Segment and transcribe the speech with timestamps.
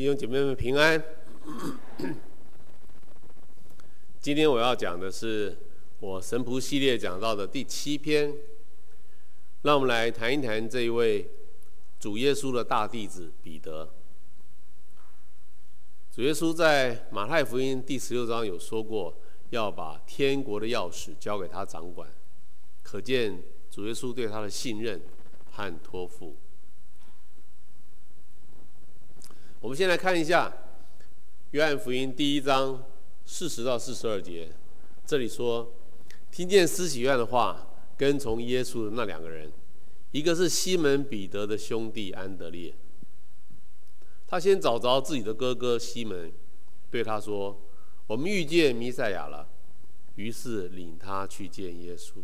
[0.00, 1.04] 弟兄姐妹们平安。
[4.18, 5.54] 今天我要讲的是
[5.98, 8.34] 我神仆系列讲到的第七篇。
[9.60, 11.30] 让我们来谈一谈这一位
[11.98, 13.90] 主耶稣的大弟子彼得。
[16.10, 19.14] 主耶稣在马太福音第十六章有说过，
[19.50, 22.08] 要把天国的钥匙交给他掌管，
[22.82, 25.02] 可见主耶稣对他的信任
[25.50, 26.36] 和托付。
[29.60, 30.50] 我们先来看一下
[31.50, 32.82] 约翰福音第一章
[33.26, 34.50] 四十到四十二节，
[35.04, 35.70] 这里说
[36.32, 39.52] ：“听见施洗约的话，跟从耶稣的那两个人，
[40.12, 42.72] 一个是西门彼得的兄弟安德烈。
[44.26, 46.32] 他先找着自己的哥哥西门，
[46.90, 47.60] 对他说
[48.08, 49.46] ：‘我们遇见弥赛亚了。’
[50.16, 52.14] 于是领他去见耶稣。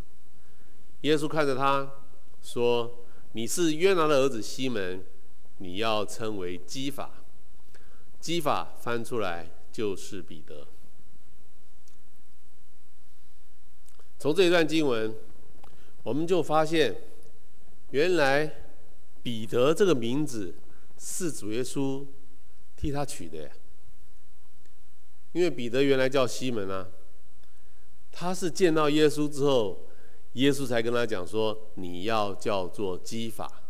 [1.03, 1.93] 耶稣看着他
[2.41, 5.05] 说：‘你是约拿的儿子西门，
[5.59, 7.11] 你要称为基法。’
[8.21, 10.67] 基法翻出来就是彼得。
[14.19, 15.15] 从这一段经文，
[16.03, 16.97] 我们就发现，
[17.91, 18.51] 原来
[19.23, 20.55] 彼得这个名字
[20.99, 22.05] 是主耶稣
[22.75, 23.51] 替他取的。
[25.33, 26.89] 因为彼得原来叫西门啊，
[28.11, 29.87] 他是见到耶稣之后，
[30.33, 33.63] 耶稣才跟他讲说：“你要叫做基法。”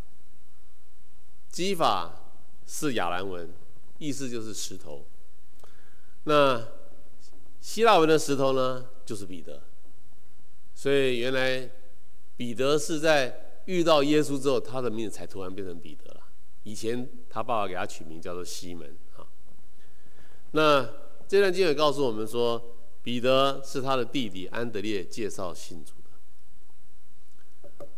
[1.50, 2.32] 基法
[2.66, 3.52] 是亚兰文。
[3.98, 5.06] 意思就是石头。
[6.24, 6.66] 那
[7.60, 9.62] 希腊文的石头呢，就是彼得。
[10.74, 11.70] 所以原来
[12.36, 16.20] 彼得是在遇到耶稣之后，他的名字才突然变成彼得了。
[16.64, 19.26] 以前他爸爸给他取名叫做西门啊。
[20.52, 20.88] 那
[21.26, 27.88] 这段经文告诉我们说，彼得是他的弟弟安德烈介绍信主的。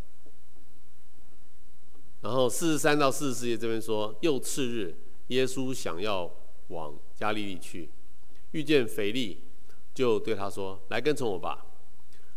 [2.20, 4.94] 然后四十三到四十四页这边说，又次日。
[5.28, 6.30] 耶稣想要
[6.68, 7.88] 往加利利去，
[8.50, 9.44] 遇见腓力，
[9.94, 11.64] 就对他说：“来跟从我吧。”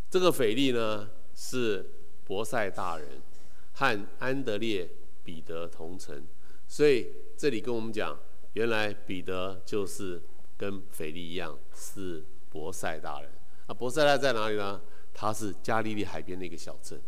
[0.10, 1.90] 这个腓力呢，是
[2.26, 3.22] 伯赛大人，
[3.74, 4.90] 和安德烈、
[5.24, 6.26] 彼得同城，
[6.68, 7.08] 所以
[7.38, 8.18] 这里跟我们讲，
[8.54, 10.22] 原来彼得就是
[10.58, 13.30] 跟腓力一样是伯赛大人。
[13.68, 14.82] 啊，伯赛大在哪里呢？
[15.14, 17.00] 他是加利利海边的一个小镇，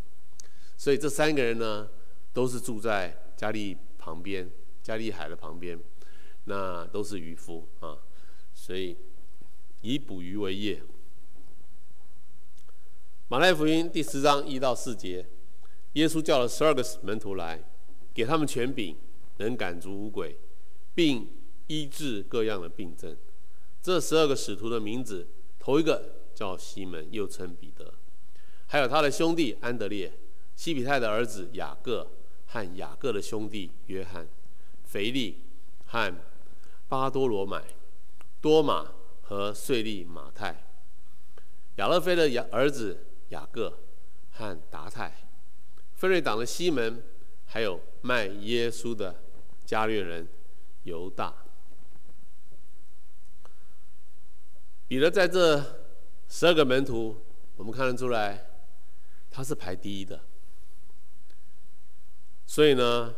[0.76, 1.88] 所以这三个人呢，
[2.34, 4.50] 都是住在加利旁边。
[4.84, 5.80] 加利海的旁边，
[6.44, 7.96] 那都是渔夫啊，
[8.52, 8.94] 所以
[9.80, 10.82] 以捕鱼为业。
[13.28, 15.26] 马太福音第十章一到四节，
[15.94, 17.64] 耶稣叫了十二个门徒来，
[18.12, 18.94] 给他们权柄，
[19.38, 20.36] 能赶逐污鬼，
[20.94, 21.26] 并
[21.66, 23.16] 医治各样的病症。
[23.80, 25.26] 这十二个使徒的名字，
[25.58, 27.94] 头一个叫西门，又称彼得，
[28.66, 30.12] 还有他的兄弟安德烈、
[30.54, 32.10] 西庇太的儿子雅各
[32.48, 34.28] 和雅各的兄弟约翰。
[34.94, 35.42] 腓力
[35.86, 36.14] 和
[36.86, 37.64] 巴多罗买、
[38.40, 40.68] 多马和税吏马太、
[41.78, 43.76] 亚勒腓的儿子雅各
[44.30, 45.12] 和达太、
[45.94, 47.02] 非瑞党的西门，
[47.44, 49.20] 还有卖耶稣的
[49.64, 50.28] 加略人
[50.84, 51.34] 犹大。
[54.86, 55.60] 彼得在这
[56.28, 57.20] 十二个门徒，
[57.56, 58.46] 我们看得出来，
[59.28, 60.20] 他是排第一的。
[62.46, 63.12] 所以呢，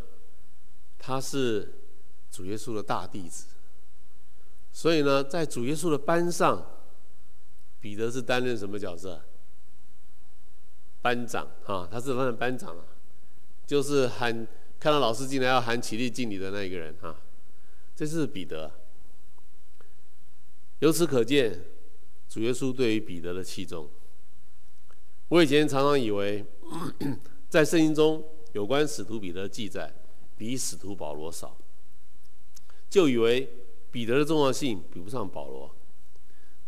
[0.98, 1.72] 他是
[2.30, 3.46] 主耶稣的大弟子，
[4.72, 6.64] 所以呢，在主耶稣的班上，
[7.80, 9.22] 彼得是担任什么角色？
[11.00, 12.84] 班长啊，他是担任班长啊，
[13.66, 14.46] 就是喊
[14.80, 17.16] 看到老师进来要喊起立敬礼的那一个人啊，
[17.94, 18.70] 这是彼得。
[20.80, 21.62] 由此可见，
[22.28, 23.88] 主耶稣对于彼得的器重。
[25.28, 26.44] 我以前常常以为，
[27.48, 29.94] 在圣经中有关使徒彼得的记载。
[30.38, 31.56] 比使徒保罗少，
[32.90, 33.50] 就以为
[33.90, 35.74] 彼得的重要性比不上保罗，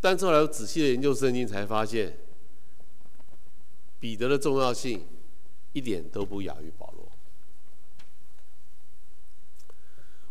[0.01, 2.19] 但后来仔细的研究圣经，才发现
[4.01, 5.05] 彼得的重要性
[5.75, 7.07] 一点都不亚于保罗。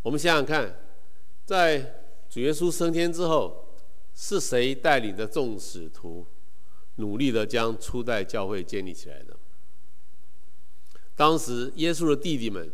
[0.01, 0.75] 我们想想看，
[1.45, 3.75] 在主耶稣升天之后，
[4.15, 6.25] 是谁带领着众使徒
[6.95, 9.37] 努力的将初代教会建立起来的？
[11.15, 12.71] 当时耶稣的弟弟们。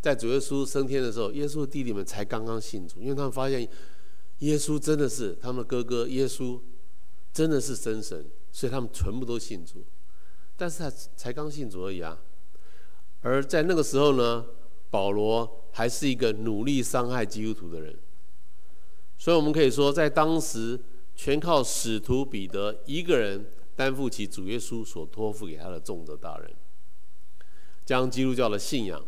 [0.00, 3.68] 在主耶稣升天的时候，耶稣的弟弟们才刚刚信主，因为他们发现
[4.38, 6.60] 耶稣真的是他们哥哥，耶稣
[7.32, 9.84] 真的是真神，所以他们全部都信主。
[10.56, 12.18] 但是他才刚信主而已啊。
[13.22, 14.46] 而在那个时候呢，
[14.90, 17.96] 保罗还是一个努力伤害基督徒的人，
[19.18, 20.78] 所以我们可以说，在当时
[21.16, 26.48] 全靠使徒彼得一个人担负起主耶稣所托付给他的重责大任，
[27.84, 29.04] 将基督教的信仰。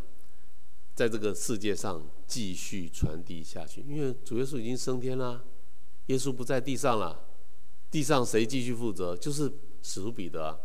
[1.00, 3.82] 在这个世界上继续传递下去。
[3.88, 5.43] 因为主耶稣已经升天了，
[6.08, 7.25] 耶稣不在地上了，
[7.91, 9.17] 地上谁继续负责？
[9.17, 9.50] 就是
[9.82, 10.61] 使徒彼得。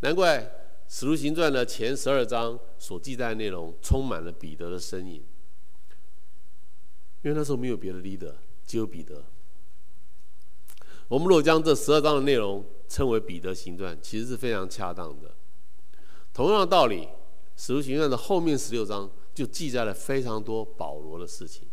[0.00, 0.40] 难怪
[0.86, 5.24] 《使徒行传》的前十二章所记载的内容充满了彼得的身影，
[7.22, 8.34] 因为那时候没有别的 leader，
[8.66, 9.24] 只有彼得。
[11.08, 15.34] 我们若将这十二章的内容称为《彼得行传》，其实是非常恰当的。
[16.34, 17.06] 同样的道理，
[17.56, 21.66] 《使徒行传》的后面十六章就记载了非常多保罗的事情，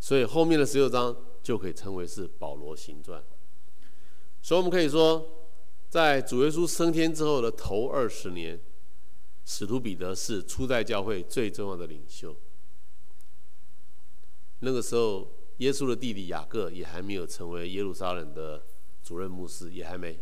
[0.00, 3.20] 所以后面的十六章就可以称为是《保罗行传》。
[4.42, 5.32] 所以，我们可以说。
[5.88, 8.60] 在主耶稣升天之后的头二十年，
[9.46, 12.36] 使徒彼得是初代教会最重要的领袖。
[14.58, 18.66] 那个时候，耶稣的弟弟雅各也还没有成为耶路撒冷的
[19.02, 20.18] 主任牧师，也还没，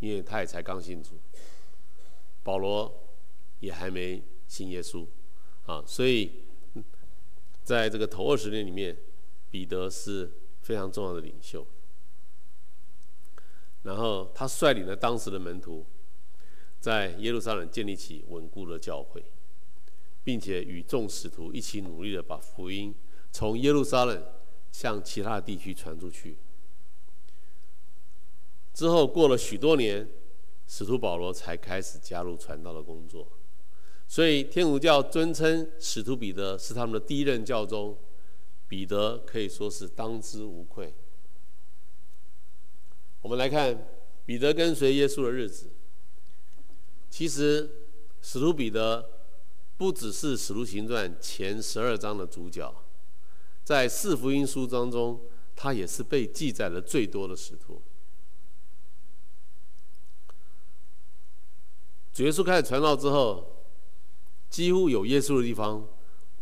[0.00, 1.18] 因为他也才刚信主。
[2.44, 3.11] 保罗
[3.62, 5.06] 也还没信耶稣，
[5.66, 6.32] 啊，所以
[7.62, 8.96] 在这个头二十年里面，
[9.50, 10.28] 彼得是
[10.62, 11.64] 非常重要的领袖。
[13.84, 15.86] 然后他率领了当时的门徒，
[16.80, 19.24] 在耶路撒冷建立起稳固的教会，
[20.24, 22.92] 并且与众使徒一起努力的把福音
[23.30, 24.24] 从耶路撒冷
[24.72, 26.36] 向其他地区传出去。
[28.74, 30.08] 之后过了许多年，
[30.66, 33.28] 使徒保罗才开始加入传道的工作。
[34.12, 37.96] 所以天主教尊称使徒彼得是他们的第一任教宗，
[38.68, 40.92] 彼得可以说是当之无愧。
[43.22, 43.88] 我们来看
[44.26, 45.70] 彼得跟随耶稣的日子。
[47.08, 47.70] 其实，
[48.20, 49.08] 使徒彼得
[49.78, 52.70] 不只是《使徒行传》前十二章的主角，
[53.64, 55.22] 在四福音书当中，
[55.56, 57.80] 他也是被记载的最多的使徒。
[62.12, 63.48] 主耶稣开始传道之后，
[64.52, 65.88] 几乎有耶稣的地方，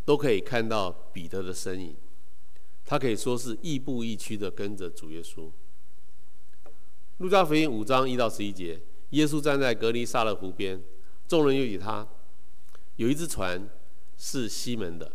[0.05, 1.95] 都可以看到彼得的身影。
[2.85, 5.49] 他可以说是亦步亦趋的跟着主耶稣。
[7.19, 10.83] 路加福音五章一到十一节，耶稣站在革尼撒勒湖边，
[11.29, 12.05] 众人约他，
[12.97, 13.71] 有一只船
[14.17, 15.13] 是西门的，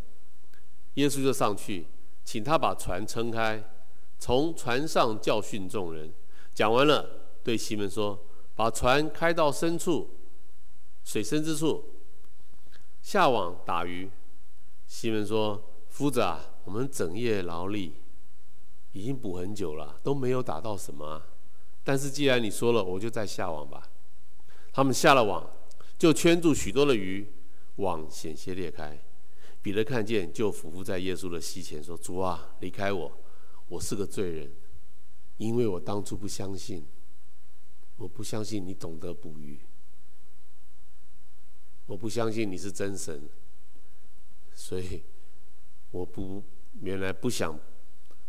[0.94, 1.88] 耶稣就上去，
[2.24, 3.62] 请他把船撑开，
[4.18, 6.13] 从船上教训众人。
[6.53, 7.09] 讲完了，
[7.44, 8.18] 对西门说
[8.56, 10.12] ：“把船开到深处，
[11.03, 11.83] 水深之处，
[13.05, 14.09] 下网打鱼。”
[14.87, 17.93] 西门说：“夫子啊，我们整夜劳力，
[18.93, 21.21] 已经捕很久了，都没有打到什么。”
[21.85, 23.91] 但是既然你说了，我就再下网吧。
[24.73, 25.47] 他们下了网，
[25.99, 27.31] 就圈住许多的鱼，
[27.75, 28.99] 网险些裂开。
[29.61, 33.11] 彼得看见，就俯伏在耶稣的膝前说：“主啊，离开我，
[33.67, 34.51] 我是个罪人，
[35.37, 36.83] 因为我当初不相信，
[37.97, 39.59] 我不相信你懂得捕鱼，
[41.85, 43.29] 我不相信你是真神，
[44.53, 45.03] 所以
[45.91, 46.43] 我不
[46.81, 47.59] 原来不想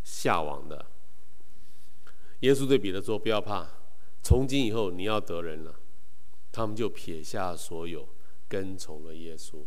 [0.05, 0.87] 下网的。”
[2.41, 3.67] 耶稣对彼得说：“不要怕，
[4.23, 5.81] 从今以后你要得人了。”
[6.53, 8.09] 他们就撇下所有，
[8.49, 9.63] 跟从了耶稣。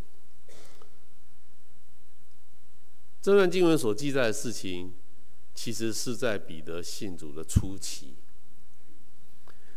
[3.22, 4.94] 这段经文所记载的事情，
[5.54, 8.16] 其实是在彼得信主的初期，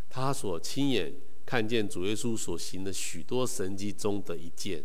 [0.09, 4.85] 他所亲眼看见主耶稣所行的许多神迹中的一件。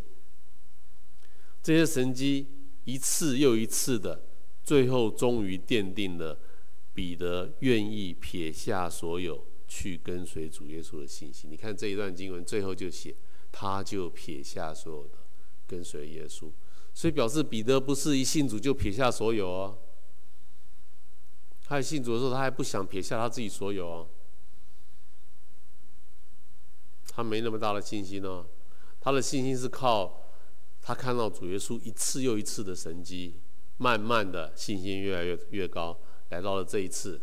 [1.62, 2.46] 这些神迹
[2.84, 4.22] 一次又一次的，
[4.64, 6.38] 最后终于奠定了。
[6.94, 11.48] 彼得愿意撇下所有去跟随主耶稣的信心。
[11.48, 13.14] 你看这一段经文最后就写，
[13.52, 15.10] 他就撇下所有的
[15.64, 16.50] 跟随耶稣，
[16.92, 19.78] 所以表示彼得不是一信主就撇下所有哦。
[21.62, 24.08] 他信主的时候，他还不想撇下他自己所有哦。
[27.18, 28.46] 他没那么大的信心哦，
[29.00, 30.22] 他的信心是靠
[30.80, 33.34] 他看到主耶稣一次又一次的神迹，
[33.76, 35.98] 慢慢的信心越来越越高。
[36.28, 37.20] 来到了这一次，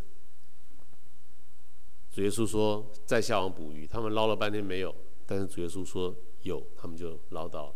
[2.10, 7.74] 主耶稣说：“再下网捕鱼。”他们捞了半天没有，但是主耶稣说有，他们就捞到了。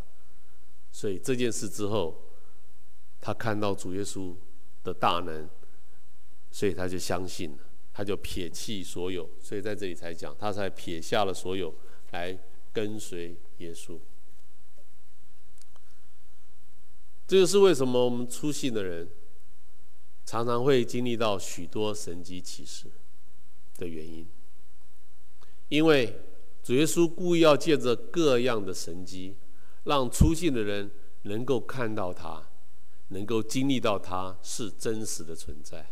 [0.92, 2.22] 所以这件事之后，
[3.18, 4.36] 他看到主耶稣
[4.84, 5.48] 的大能，
[6.50, 7.58] 所以他就相信了，
[7.94, 9.26] 他就撇弃所有。
[9.40, 11.74] 所以在这里才讲，他才撇下了所有
[12.12, 12.38] 来
[12.72, 13.98] 跟随耶稣。
[17.26, 19.08] 这就是为什么我们出信的人。
[20.26, 22.88] 常常会经历到许多神迹奇事
[23.78, 24.24] 的原因，
[25.68, 26.20] 因为
[26.62, 29.34] 主耶稣故意要借着各样的神迹，
[29.84, 30.88] 让出信的人
[31.22, 32.48] 能够看到他，
[33.08, 35.90] 能够经历到他是真实的存在，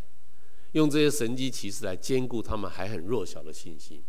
[0.71, 4.01] 用这些神迹奇事来坚固他们还很弱小的信心。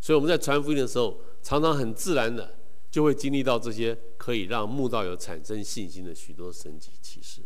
[0.00, 2.58] 所以我们在传福音的时候，常常很自然的
[2.90, 7.42] 就会经历到这些可以让慕道友产生信心的许多神迹奇事。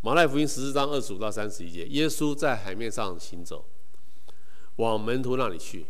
[0.00, 3.66] 马太福音十四章二十五到三十一节，耶稣在海面上行走，
[4.76, 5.86] 往门徒那里去。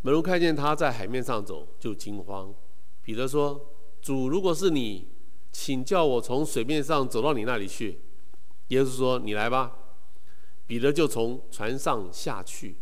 [0.00, 2.54] 门徒看见他在海面上走，就惊慌。
[3.02, 3.68] 彼得说
[4.00, 5.08] ：“主，如果是你，
[5.52, 8.00] 请叫我从水面上走到你那里去。”
[8.68, 9.76] 耶稣说：“你来吧。”
[10.66, 12.76] 彼得就从船上下去，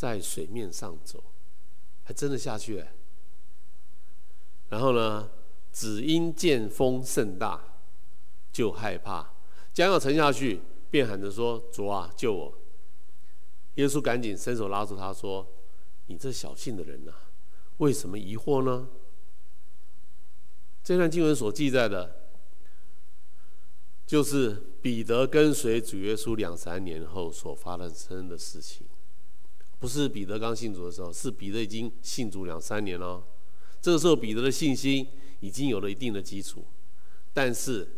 [0.00, 1.22] 在水面上走，
[2.04, 2.86] 还真的下去了。
[4.70, 5.30] 然后呢，
[5.70, 7.62] 只因见风甚大，
[8.50, 9.30] 就害怕。
[9.74, 12.58] 将要沉下去，便喊着说：“主啊，救我！”
[13.76, 15.46] 耶稣赶紧伸手拉住他说
[16.08, 17.28] ：“你这小信的人呐、啊，
[17.76, 18.88] 为什么疑惑呢？”
[20.82, 22.30] 这段经文所记载的，
[24.06, 28.86] 就是彼得跟随主耶稣两三年后所发生的事情。
[29.80, 33.26] 不是彼得刚信主的时候，是彼得已经信主两三年了。
[33.80, 35.08] 这个时候，彼得的信心
[35.40, 36.66] 已经有了一定的基础，
[37.32, 37.96] 但是，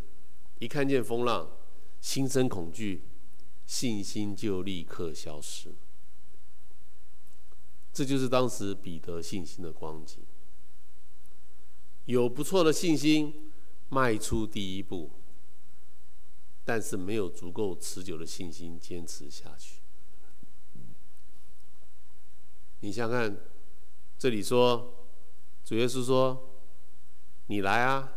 [0.60, 1.50] 一看见风浪，
[2.00, 3.02] 心生恐惧，
[3.66, 5.74] 信心就立刻消失。
[7.92, 10.20] 这就是当时彼得信心的光景。
[12.04, 13.50] 有不错的信心，
[13.88, 15.10] 迈出第一步，
[16.64, 19.81] 但是没有足够持久的信心坚持下去。
[22.82, 23.36] 你想想看，
[24.18, 24.92] 这里说，
[25.64, 26.58] 主耶稣说
[27.46, 28.12] ：“你来啊！”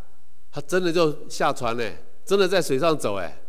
[0.51, 1.83] 他真的就下船呢，
[2.25, 3.41] 真的在水上走哎。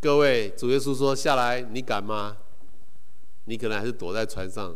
[0.00, 2.38] 各位，主耶稣说：“下来，你敢吗？”
[3.44, 4.74] 你可能还是躲在船上，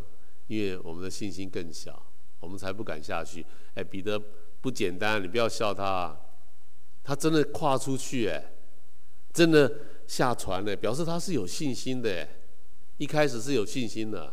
[0.48, 2.06] 因为我们的信心更小，
[2.40, 3.46] 我们才不敢下去。
[3.74, 4.20] 哎，彼得
[4.60, 6.14] 不简单，你不要笑他，
[7.02, 8.52] 他真的跨出去哎，
[9.32, 9.72] 真的
[10.06, 12.28] 下船了，表示他是有信心的哎，
[12.98, 14.32] 一开始是有信心的，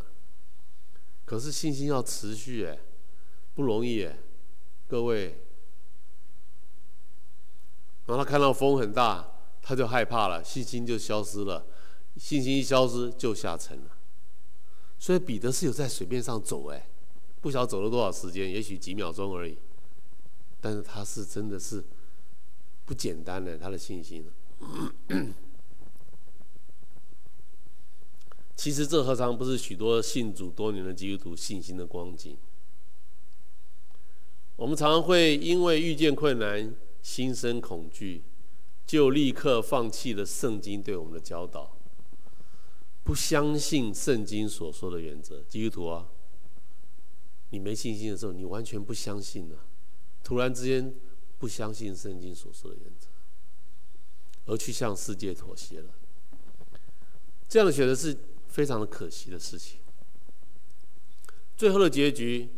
[1.24, 2.78] 可是信心要持续哎，
[3.54, 4.18] 不容易哎，
[4.88, 5.38] 各位。
[8.06, 9.30] 然后他看到风很大。
[9.66, 11.64] 他就害怕了，信心就消失了，
[12.18, 13.96] 信心一消失就下沉了。
[14.98, 16.86] 所以彼得是有在水面上走，哎，
[17.40, 19.56] 不晓得走了多少时间，也许几秒钟而已。
[20.60, 21.82] 但是他是真的是
[22.84, 24.26] 不简单的，他的信心。
[28.56, 32.36] 其实这何尝不是许多信主多年的基督徒信心的光景？
[34.56, 38.22] 我们常常会因为遇见困难，心生恐惧。
[38.86, 41.74] 就立刻放弃了圣经对我们的教导，
[43.02, 45.42] 不相信圣经所说的原则。
[45.48, 46.06] 基督徒啊，
[47.48, 49.56] 你没信心的时候，你完全不相信了，
[50.22, 50.94] 突然之间
[51.38, 53.08] 不相信圣经所说的原则，
[54.44, 55.90] 而去向世界妥协了。
[57.48, 58.14] 这样的选择是
[58.54, 59.80] 非常的可惜的事情。
[61.56, 62.50] 最后的结局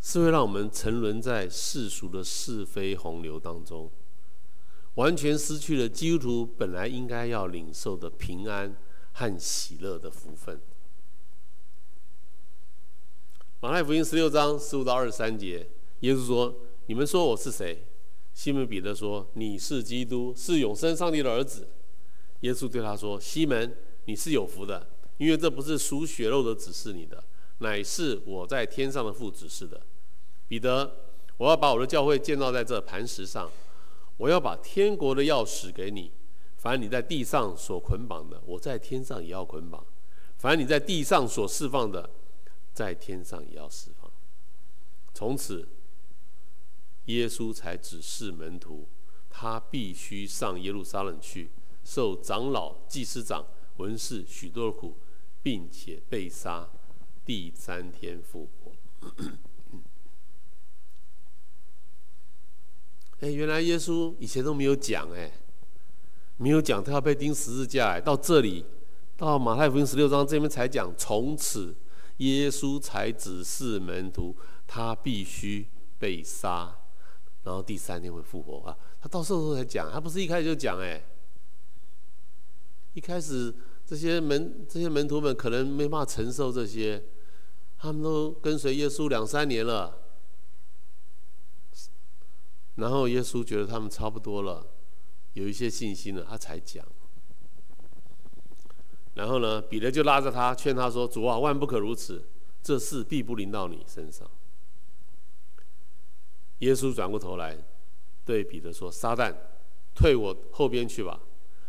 [0.00, 3.90] 是会让我们沉沦在世俗的是非洪流当中。
[4.94, 8.74] 完全失去了基督徒本来应该要领受的平安
[9.12, 10.58] 和喜乐的福分。
[13.60, 15.68] 马太福音十六章十五到二十三节，
[16.00, 16.54] 耶稣说
[16.88, 17.84] ：“你们说我是谁？”
[18.32, 21.68] 西门彼得说：“你是基督，是永生上帝的儿子。”
[22.40, 23.76] 耶稣对他说：“西门，
[24.06, 27.22] 你是有福的，因为这不是属血肉的指示你的，
[27.58, 29.80] 乃是我在天上的父指示的。
[30.48, 30.94] 彼得，
[31.36, 33.50] 我要把我的教会建造在这磐石上。”
[34.18, 36.12] 我要把天国的钥匙给你，
[36.58, 39.82] 凡你在地上所捆绑的，我在天上也要捆绑；
[40.36, 42.08] 凡你在地上所释放的，
[42.72, 44.08] 在天上也要释放。
[45.12, 45.66] 从此，
[47.06, 48.86] 耶稣才指示门徒，
[49.28, 51.50] 他必须上耶路撒冷去，
[51.82, 53.44] 受长老、祭司长、
[53.76, 54.96] 文士许多的苦，
[55.42, 56.68] 并且被杀，
[57.24, 58.72] 第三天复活。
[63.20, 65.32] 哎，原来耶稣以前都没有讲，哎，
[66.36, 68.64] 没有讲他要被钉十字架，哎，到这里，
[69.16, 71.74] 到马太福音十六章这边才讲，从此
[72.16, 74.36] 耶稣才指示门徒，
[74.66, 75.68] 他必须
[76.00, 76.76] 被杀，
[77.44, 78.76] 然后第三天会复活啊。
[79.00, 81.00] 他到时候才讲，他不是一开始就讲，哎，
[82.94, 83.54] 一开始
[83.86, 87.02] 这些门这些门徒们可能没办法承受这些，
[87.78, 89.98] 他们都跟随耶稣两三年了。
[92.76, 94.66] 然后耶稣觉得他们差不多了，
[95.34, 96.84] 有一些信心了，他才讲。
[99.14, 102.24] 然后呢，彼得就拉着他，劝他说：“主啊，万不可如此，
[102.62, 104.28] 这事必不临到你身上。”
[106.60, 107.58] 耶稣转过头来，
[108.24, 109.34] 对彼得说：“撒旦，
[109.94, 111.20] 退我后边去吧！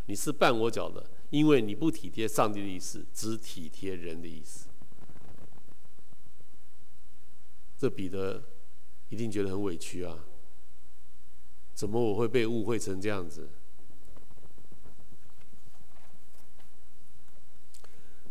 [0.06, 4.68] 你是绊我脚的，因为你不体贴上帝的意思，只体贴人的意思。”
[7.76, 8.44] 这彼得
[9.10, 10.20] 一定觉得很委屈啊！
[11.74, 13.50] 怎么我会被误会成这样子？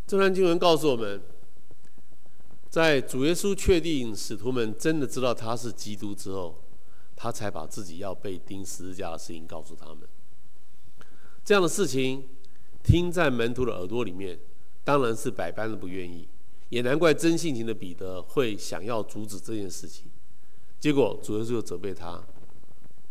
[0.07, 1.21] 这段经文告诉我们，
[2.71, 6.63] 在主耶稣确定使徒们真的知道他是基督之后，
[7.17, 10.09] 他才把自己要被钉十字架的事情告诉他们。
[11.45, 12.29] 这样的事情
[12.83, 14.39] 听在门徒的耳朵里面，
[14.85, 16.29] 当然是百般的不愿意，
[16.69, 20.11] 也难怪真性情的彼得会想要阻止这件事情。
[20.81, 22.23] 结果主耶稣就责备他，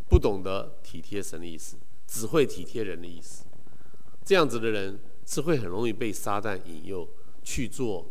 [0.10, 3.46] 不懂得体贴神的意思，只会体贴人的意思。
[4.24, 7.08] 这样子的人是会很容易被撒旦引诱
[7.44, 8.08] 去做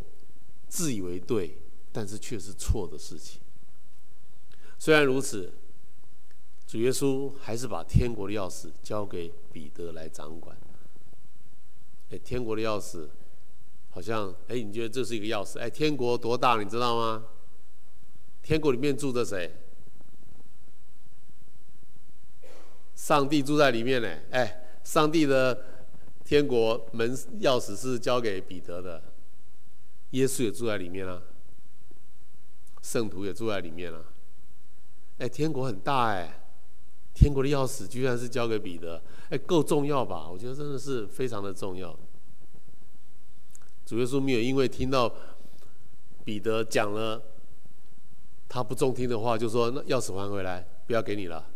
[0.69, 1.57] 自以为对，
[1.93, 3.41] 但是却是错的事情。
[4.79, 5.53] 虽然如此。
[6.67, 10.57] 主耶稣还是把天国的钥匙交给彼得来掌管。
[12.11, 13.09] 哎，天国的钥匙，
[13.91, 15.59] 好像哎，你觉得这是一个钥匙？
[15.59, 17.25] 哎，天国多大，你知道吗？
[18.43, 19.55] 天国里面住着谁？
[22.95, 24.09] 上帝住在里面呢。
[24.31, 25.65] 哎，上帝的
[26.25, 29.03] 天国门钥匙是交给彼得的，
[30.11, 31.23] 耶稣也住在里面啊，
[32.83, 34.03] 圣徒也住在里面啊。
[35.19, 36.37] 哎，天国很大哎。
[37.21, 38.99] 天国的钥匙居然是交给彼得，
[39.29, 40.27] 哎，够重要吧？
[40.27, 41.95] 我觉得真的是非常的重要。
[43.85, 45.13] 主耶稣没有因为听到
[46.25, 47.23] 彼得讲了
[48.49, 51.47] 他不中听的话，就说那钥匙还回来，不要给你了。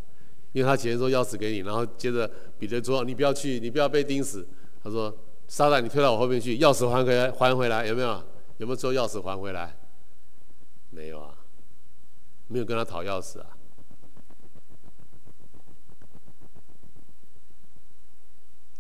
[0.53, 4.47] 因为他前面说钥匙给你，然后接着彼得说你不要去，你不要被钉死。
[4.83, 5.17] 他说
[5.49, 8.23] 撒旦，你退到我后面去，钥匙还回来，还回来，有没有？
[8.59, 9.75] 有没有说钥匙还回来？
[10.91, 11.35] 没有啊，
[12.49, 13.47] 没有跟他讨钥匙啊。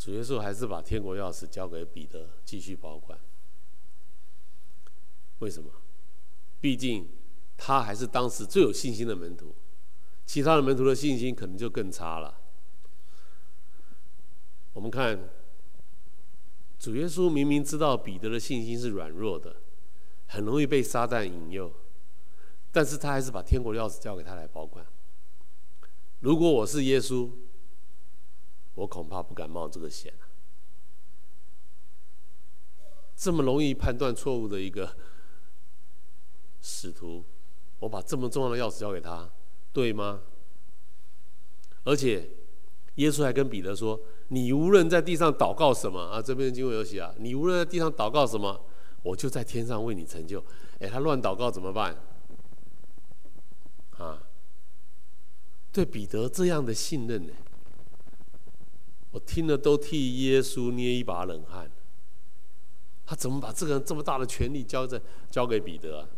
[0.04, 3.18] 主耶稣还是把天国钥匙交给彼得继续保管。
[5.38, 5.70] 为什么？
[6.60, 7.08] 毕竟
[7.56, 9.54] 他还是当时最有信心的门徒，
[10.26, 12.38] 其他的门徒的信心可能就更差了。
[14.74, 15.26] 我们看，
[16.78, 19.56] 主耶稣明明知道彼得的信心是软弱的，
[20.26, 21.72] 很容易被撒旦引诱，
[22.70, 24.84] 但是他还是把天国钥匙交给他来保管。
[26.20, 27.30] 如果我是耶稣，
[28.74, 30.12] 我恐怕不敢冒这个险。
[33.16, 34.96] 这么容易判断错误的一个
[36.60, 37.24] 使徒，
[37.78, 39.30] 我把这么重要的钥匙交给他，
[39.72, 40.22] 对吗？
[41.84, 42.28] 而且
[42.96, 48.64] 耶稣还跟彼得说：“你无论在地上祷告什么啊，这边经文有写啊，你无论在地上祷告什么，
[49.02, 50.42] 我就在天上为你成就。”
[50.80, 51.96] 哎，他乱祷告怎么办？
[53.98, 54.22] 啊，
[55.72, 57.32] 对彼得这样的信任呢？
[59.14, 61.70] 我听了都替耶稣捏一把冷汗。
[63.06, 65.00] 他怎么把这个这么大的权力交在
[65.30, 66.08] 交给彼得啊？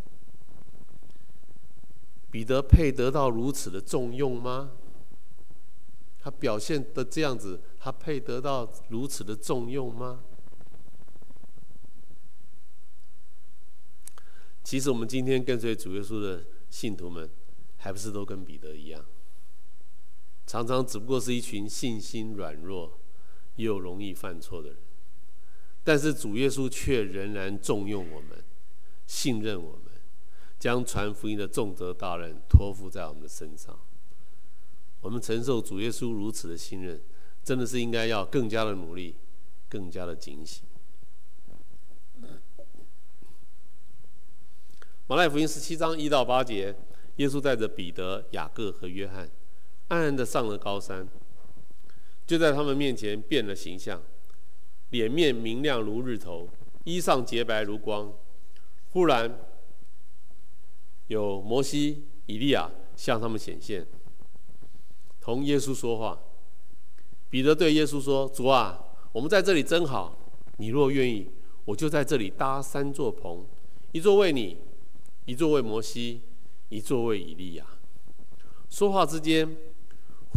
[2.31, 4.71] 彼得配得到如此的重用吗？
[6.19, 10.25] 他表现的这样子，他配得到如此的重用吗？
[14.65, 17.29] 其实我们今天跟随主耶稣的信徒们，
[17.77, 19.05] 还不是都跟彼得一样？
[20.47, 23.01] 常常只不过是一群信心软弱
[23.57, 24.79] 又容易犯错的人，
[25.83, 28.45] 但是主耶稣却仍然重用我们，
[29.07, 29.93] 信任我们，
[30.59, 33.77] 将传福音的重责大任托付在我们的身上。
[35.01, 37.01] 我们承受主耶稣如此的信任，
[37.43, 39.17] 真的是应该要更加的努力，
[39.69, 40.65] 更加的警醒。
[45.09, 46.77] 马太福音十七章一到八节，
[47.17, 49.29] 耶稣带着彼得、雅各和约翰。
[49.89, 51.07] 暗暗的上了高山，
[52.27, 54.03] 就在他们面前变了形象，
[54.91, 56.49] 脸面明亮如日头，
[56.83, 58.13] 衣裳洁白如光。
[58.91, 59.39] 忽然，
[61.07, 63.87] 有摩西、以利亚向他们显现，
[65.21, 66.19] 同耶稣说话。
[67.31, 70.19] 彼得对耶稣说：“主啊，我们在这里真好。
[70.57, 71.31] 你若愿意，
[71.65, 73.47] 我就在这里搭三座棚，
[73.93, 74.57] 一座为你，
[75.27, 76.23] 一座为摩西，
[76.71, 77.65] 一座为以利亚。”
[78.69, 79.57] 说话之间。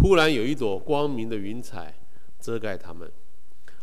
[0.01, 1.93] 忽然有一朵光明的云彩
[2.39, 3.11] 遮盖他们，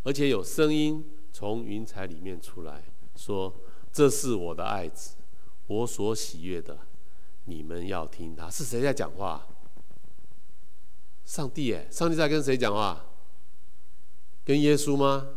[0.02, 2.82] 而且有声音从云彩里面出来
[3.14, 3.54] 说
[3.92, 5.16] ：“这是我的爱子，
[5.66, 6.78] 我所喜悦的，
[7.44, 9.46] 你们要听他。”是谁在讲话？
[11.24, 11.88] 上帝耶！
[11.90, 13.04] 上帝在跟谁讲话？
[14.44, 15.28] 跟耶稣吗？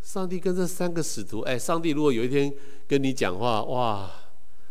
[0.00, 1.40] 上帝跟这三个使徒？
[1.40, 2.52] 哎，上帝如果有一天
[2.88, 4.10] 跟你讲话，哇，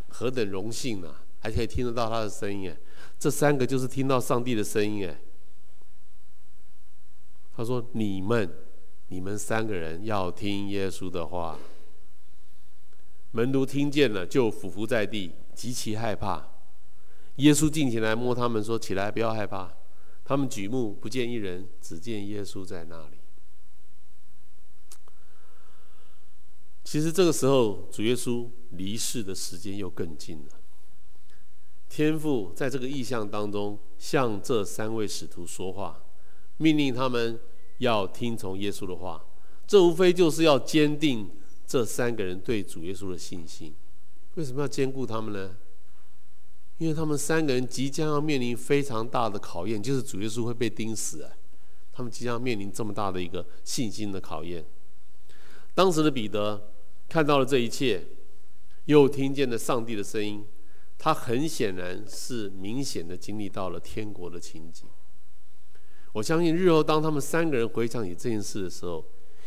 [0.10, 1.24] 何等荣幸啊！
[1.40, 2.78] 还可以听得到他的声音哎。
[3.24, 5.18] 这三个就是听到上帝的声音哎，
[7.56, 8.54] 他说：“你们，
[9.08, 11.58] 你们三个人要听耶稣的话。”
[13.32, 16.50] 门徒听见了，就俯伏在地，极其害怕。
[17.38, 19.72] 耶稣近前来摸他们，说：“起来，不要害怕。”
[20.26, 23.20] 他们举目不见一人，只见耶稣在那里。
[26.84, 30.60] 其实这个时候，主耶稣离世的时间又更近了。
[31.94, 36.02] 天父在这个意象当中，向这三位使徒说话，
[36.58, 37.40] 命令他们
[37.78, 39.24] 要听从耶稣的话。
[39.68, 41.30] 这无非就是要坚定
[41.68, 43.76] 这三个人对主耶稣的信心。
[44.34, 45.56] 为什么要坚固他们呢？
[46.80, 51.30] 因为他们三个人即将要面临非常大的考验，就是主耶稣会被钉死！
[51.94, 54.66] 他们即将面临这么大的一个信心的考验。
[55.76, 56.70] 当时的彼得。
[57.10, 58.04] 看到了这一切，
[58.86, 60.44] 又听见了上帝的声音，
[61.04, 64.88] 他很显然是明显的经历到了天国的情景。
[66.14, 69.04] 我相信日后当他们三个人回想起这件事的时候，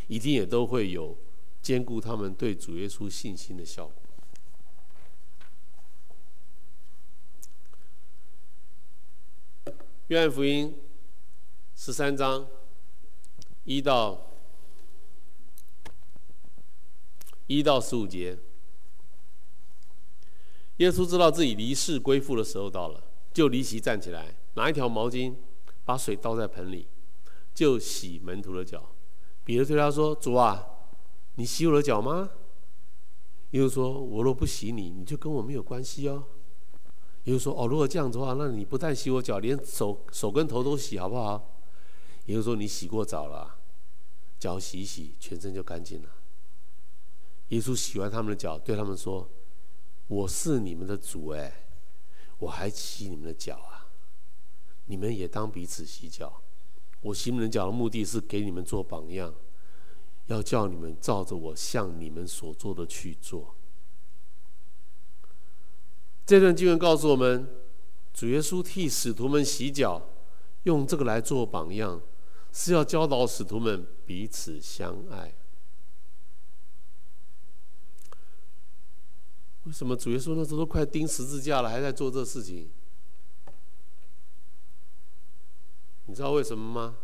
[0.06, 1.16] 一定也都会有
[1.62, 4.02] 坚固他们对主耶稣信心的效果。
[10.08, 10.76] 约翰福音
[11.74, 12.46] 十三章
[13.64, 14.24] 一到。
[17.48, 18.36] 一到十五节，
[20.78, 25.34] 耶稣知道自己离世归父的时候到了，就离席站起来，拿一条毛巾，
[25.84, 26.86] 把水倒在盆里，
[27.54, 28.82] 就洗门徒的脚。
[29.44, 30.66] 彼得对他说：“主啊，
[31.36, 32.28] 你洗我的脚吗？”
[33.52, 36.24] 耶稣说：“我若不洗你，你就跟我没有关系哦。”
[37.24, 41.56] 耶稣说：“哦，如果这样子的话，那你不但洗我脚，连手手跟头都洗，好不好？”
[42.26, 43.56] 耶稣说：“你洗过澡了，
[44.38, 46.08] 脚洗一洗，全身就干净了。”
[47.50, 49.28] 耶稣洗完他们的脚，对他们说
[50.08, 51.66] ：“我是你们的主，哎，
[52.38, 53.90] 我还洗你们的脚啊！
[54.86, 56.42] 你们也当彼此洗脚。
[57.00, 59.34] 我洗你们脚的目的是给你们做榜样，
[60.26, 63.54] 要叫你们照着我向你们所做的去做。”
[66.24, 67.48] 这段经文告诉我们，
[68.12, 70.02] 主耶稣替使徒们洗脚，
[70.64, 72.00] 用这个来做榜样，
[72.52, 75.34] 是要教导使徒们彼此相爱。
[79.66, 82.68] 为什么主耶稣那时候都快钉十字架了，还在做这事情？
[86.06, 86.96] 你知道为什么吗？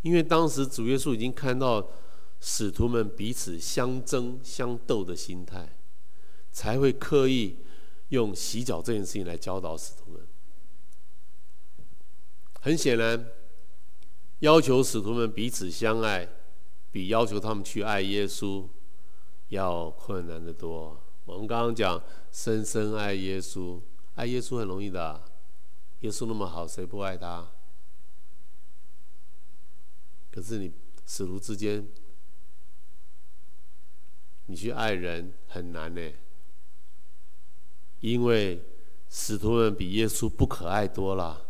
[0.00, 1.86] 因为当时主耶稣已经看到
[2.40, 5.76] 使徒们彼此相争相斗的心态，
[6.50, 7.58] 才会刻意
[8.08, 10.26] 用洗脚这件事情来教导使徒们。
[12.62, 13.26] 很显然，
[14.38, 16.26] 要求使徒们彼此相爱，
[16.90, 18.66] 比要求他们去爱耶稣。
[19.52, 20.98] 要困难得多。
[21.26, 23.80] 我们刚刚讲深深爱耶稣，
[24.14, 25.22] 爱耶稣很容易的。
[26.00, 27.48] 耶稣那么好，谁不爱他？
[30.30, 30.72] 可是你
[31.06, 31.86] 使徒之间，
[34.46, 36.12] 你去爱人很难呢，
[38.00, 38.64] 因为
[39.10, 41.46] 使徒们比耶稣不可爱多了。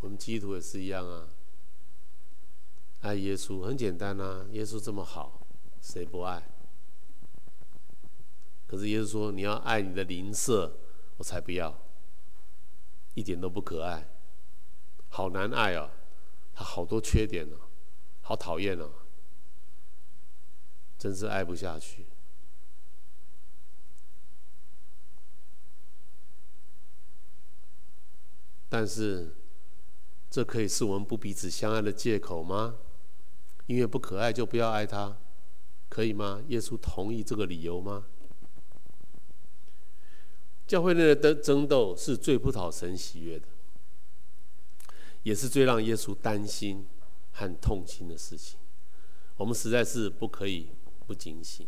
[0.00, 1.28] 我们基督徒也是一样啊。
[3.02, 5.46] 爱耶稣很简单呐，耶稣这么好，
[5.80, 6.48] 谁不爱？
[8.66, 10.78] 可是耶稣说：“你要爱你的邻舍，
[11.16, 11.76] 我才不要，
[13.14, 14.08] 一点都不可爱，
[15.08, 15.90] 好难爱啊，
[16.54, 17.56] 他好多缺点呢，
[18.20, 18.88] 好讨厌啊，
[20.96, 22.06] 真是爱不下去。”
[28.70, 29.36] 但是，
[30.30, 32.78] 这可以是我们不彼此相爱的借口吗？
[33.66, 35.16] 因为不可爱就不要爱他，
[35.88, 36.42] 可以吗？
[36.48, 38.06] 耶稣同意这个理由吗？
[40.66, 43.46] 教会内的争斗是最不讨神喜悦的，
[45.22, 46.86] 也是最让耶稣担心
[47.32, 48.58] 和痛心的事情。
[49.36, 50.70] 我们实在是不可以
[51.06, 51.66] 不警醒。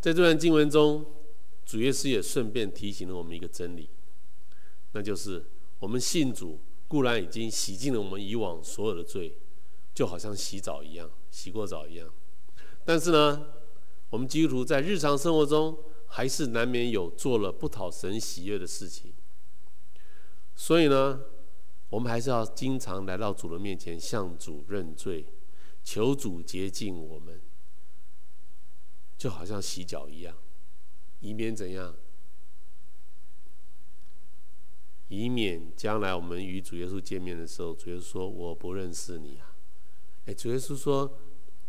[0.00, 1.04] 在这段经文中，
[1.66, 3.90] 主耶稣也顺便提醒了我们一个真理，
[4.92, 5.44] 那就是
[5.78, 9.36] 我们信主固然已经洗净了我们以往所有的罪。
[10.00, 12.10] 就好像洗澡一样，洗过澡一样。
[12.86, 13.48] 但是呢，
[14.08, 19.12] 我们基督徒在日常生活中还是难免有做了不讨神喜悦的事情。
[20.56, 21.20] 所以呢，
[21.90, 25.26] 我们还是要经常来到主的面前，向主认罪，
[25.84, 27.38] 求主洁净我们，
[29.18, 30.34] 就好像洗脚一样，
[31.20, 31.94] 以免怎样？
[35.08, 39.48] 以免将来我们与主耶稣见面的时候，主耶稣说：“我不认识你啊。”
[40.26, 41.18] 哎，主耶稣说：“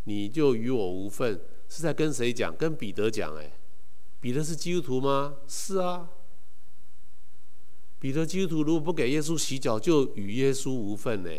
[0.06, 2.56] 你就与我无份。”是在跟谁讲？
[2.56, 3.36] 跟彼得讲。
[3.38, 3.54] 哎，
[4.20, 5.38] 彼得是基督徒吗？
[5.48, 6.10] 是啊。
[7.98, 11.30] 彼得基督徒如果不给耶稣洗脚，就与耶稣无份呢。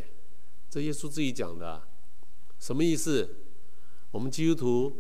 [0.70, 1.83] 这耶稣自己讲的。
[2.59, 3.29] 什么意思？
[4.11, 4.96] 我们基督徒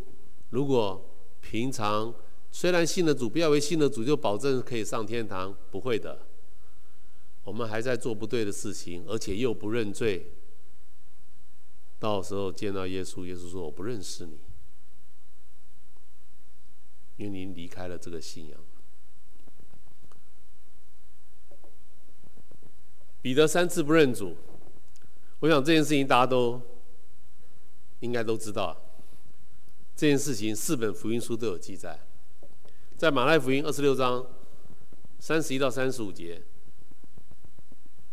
[0.50, 1.02] 如果
[1.40, 2.14] 平常
[2.50, 6.26] 虽然信了主，不要为信了主就保证可以上天堂，不会的。
[7.44, 10.32] 我们还在做不对的事情，而且又不认罪，
[12.02, 14.36] 到时候见到耶稣，耶稣说：“我不认识你，
[17.16, 18.58] 因为您离开了这个信仰。”
[23.22, 24.36] 彼得三次不认主，
[25.38, 26.60] 我想这件事情大家都
[28.00, 28.76] 应该都知道。
[29.94, 32.00] 这件事情四本福音书都有记载，
[32.96, 34.26] 在马太福音二十六章
[35.20, 36.42] 三十一到三十五节，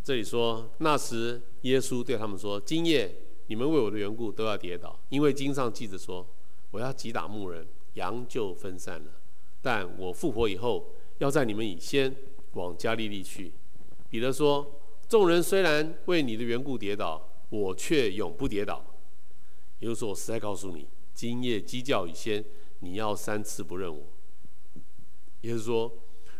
[0.04, 3.16] 这里说：那时耶稣对他们说：“今夜
[3.50, 6.24] 你们为我的缘故都要跌倒，因为经上记着说，
[6.70, 9.12] 我要击打牧人，羊就分散了。
[9.60, 10.86] 但我复活以后，
[11.18, 12.16] 要在你们以先
[12.54, 13.52] 往加利利去。”
[14.08, 18.86] 彼得说：“众人虽然为你的缘故跌倒，我却永不跌倒。”
[19.82, 22.46] 耶稣说：“我实在告诉你。”今夜鸡叫以先，
[22.82, 24.04] 你要三次不认我。
[25.42, 25.92] 也就是说，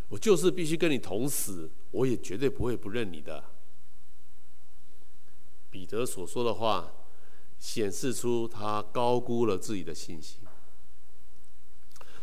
[0.10, 3.44] 我就是必须跟你同死，我也绝对不会不认你的。
[5.72, 6.92] 彼得所说的话，
[7.60, 10.40] 显示出他高估了自己的信心。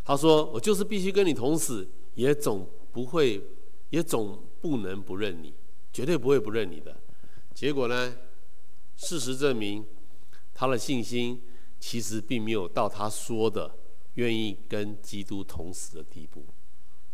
[0.03, 3.41] 他说：“我就是必须跟你同死，也总不会，
[3.89, 5.53] 也总不能不认你，
[5.93, 6.97] 绝对不会不认你的。”
[7.53, 8.15] 结果呢？
[8.95, 9.85] 事实证明，
[10.53, 11.41] 他的信心。
[11.79, 13.71] 其实并没有到他说的
[14.15, 16.43] 愿意跟基督同死的地步，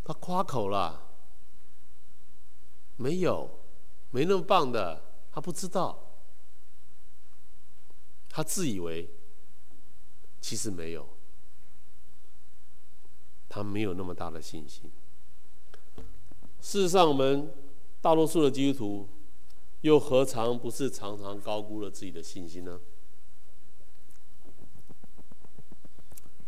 [0.06, 1.06] 他夸口了，
[2.96, 3.50] 没有，
[4.12, 6.12] 没那么棒的，他不知道，
[8.36, 9.08] 他自以为，
[10.41, 11.08] 其实没有，
[13.48, 14.91] 他没有那么大的信心。
[16.60, 17.54] 事实上，我们
[18.02, 19.10] 大多数的基督徒，
[19.82, 22.80] 又何尝不是常常高估了自己的信心呢？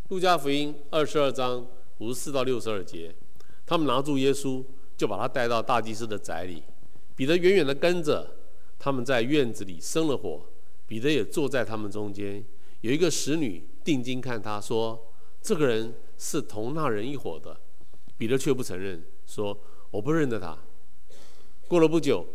[0.07, 1.67] 路加福音二十二章
[1.99, 3.15] 五十四到六十二节，
[3.63, 4.65] 他们拿住耶稣，
[4.97, 6.63] 就把他带到大祭司的宅里。
[7.15, 8.35] 彼得远远的跟着，
[8.79, 10.47] 他们在院子里生了火。
[10.87, 12.43] 彼得也坐在他们中间。
[12.81, 17.59] 有一个使女定睛看他说：“这个人是同那人一伙的。”
[18.17, 19.57] 彼得却不承认，说
[19.91, 20.57] ：“我不认得他。”
[21.67, 22.25] 过了不久，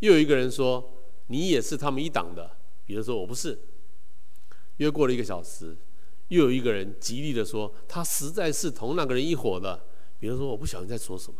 [0.00, 0.92] 又有一个人说
[1.28, 2.50] ：“你也是他们一党的。”
[2.84, 3.58] 彼得说：“我不是。”
[4.78, 5.76] 约过了一个小时。
[6.28, 9.84] 又有一个人极力的说：“他实在是同那个人一伙的。”
[10.18, 11.38] 彼得说，我不晓得你在说什么。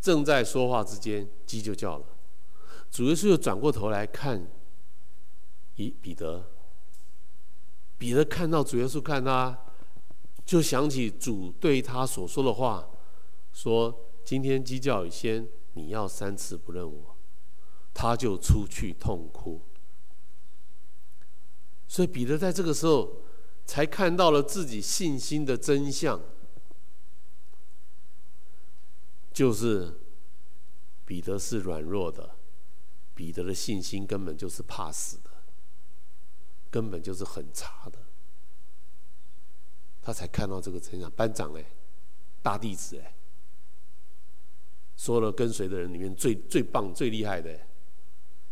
[0.00, 2.04] 正在说话之间，鸡就叫了。
[2.90, 4.46] 主耶稣又转过头来看，
[5.76, 6.50] 咦，彼得。
[7.98, 9.58] 彼得看到主耶稣看他，
[10.44, 12.88] 就想起主对他所说的话，
[13.52, 17.16] 说：“今天鸡叫以先，你要三次不认我。”
[17.94, 19.62] 他就出去痛哭。
[21.88, 23.22] 所以彼得在这个时候
[23.64, 26.20] 才看到了自己信心的真相，
[29.32, 29.98] 就是
[31.06, 32.36] 彼得是软弱的，
[33.14, 35.30] 彼得的信心根本就是怕死的，
[36.70, 37.98] 根本就是很差的。
[40.02, 41.10] 他才看到这个成长。
[41.12, 41.64] 班长哎，
[42.42, 43.14] 大弟子哎，
[44.96, 47.58] 说了跟随的人里面最最棒、最厉害的，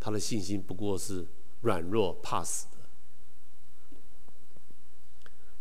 [0.01, 1.27] 他的信心不过是
[1.61, 2.67] 软弱、怕死。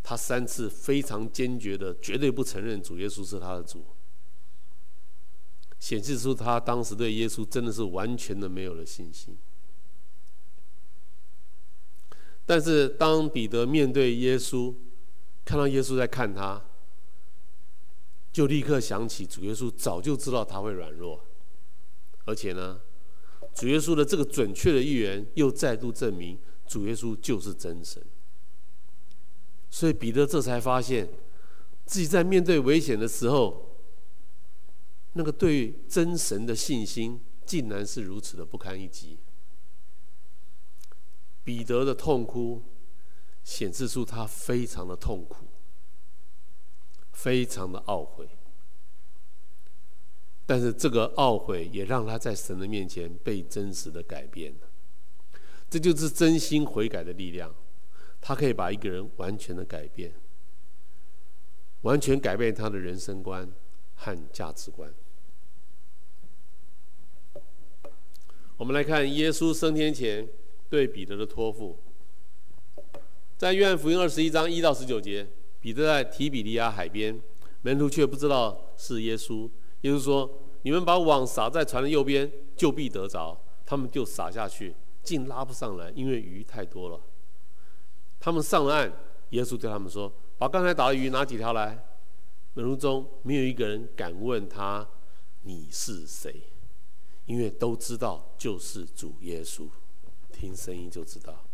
[0.01, 3.85] 他三次非常坚决的，绝对不承认主耶稣是他的主，
[5.79, 9.37] 显示出他当时对耶稣真的是完全的没有了信心。
[12.45, 14.73] 但是当彼得面对耶稣，
[15.45, 16.61] 看到耶稣在看他，
[18.31, 21.23] 就立刻想起主耶稣早就知道他会软弱，
[22.25, 22.81] 而且呢，
[23.53, 28.03] 主耶稣的这个准确的预言又再度证明主耶稣就是真神。
[29.69, 31.09] 所以彼得这才发现，
[31.85, 33.77] 自己在面对危险的时候，
[35.13, 39.17] 那个对真神的信心，竟然是如此的不堪一击。
[41.43, 42.61] 彼得的痛哭，
[43.43, 45.45] 显示出他非常的痛苦，
[47.11, 48.29] 非常的懊悔。
[50.45, 54.67] 但是这个懊悔也让他在神的面前被真实的改变了，
[55.69, 57.53] 这就是真心悔改的力量。
[58.19, 60.13] 他可以把一个人完全的改变，
[61.81, 63.51] 完全改变他的人生观
[63.95, 64.93] 和价值观。
[68.55, 70.27] 我们来看耶稣升天前
[70.73, 71.77] 对彼得的托付，
[73.37, 75.27] 在约翰福音二十一章一到十九节，
[75.59, 77.21] 彼得在提比利亚海边，
[77.61, 79.47] 门徒却不知道是耶稣。
[79.81, 80.27] 耶稣说
[80.63, 86.99] ：“你们把网撒在船的右边，就必得着。”他们就撒下去，竟拉不上来，因为鱼太多了。
[88.19, 88.91] 他们上了岸，
[89.29, 91.85] 耶稣对他们说：“把刚才打的鱼拿几条来。”
[92.55, 94.89] 门徒中没有一个人敢问他
[95.45, 96.41] ：“你是谁？”
[97.27, 99.67] 因为都知道就是主耶稣，
[100.43, 101.45] 听声音就知道。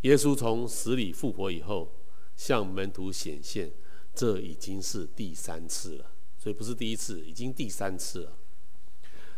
[0.00, 1.92] 耶稣从死里复活以后，
[2.34, 3.70] 向门徒显现，
[4.14, 6.06] 这已经是第三次了，
[6.38, 8.32] 所以不是第一次，已经第三次了。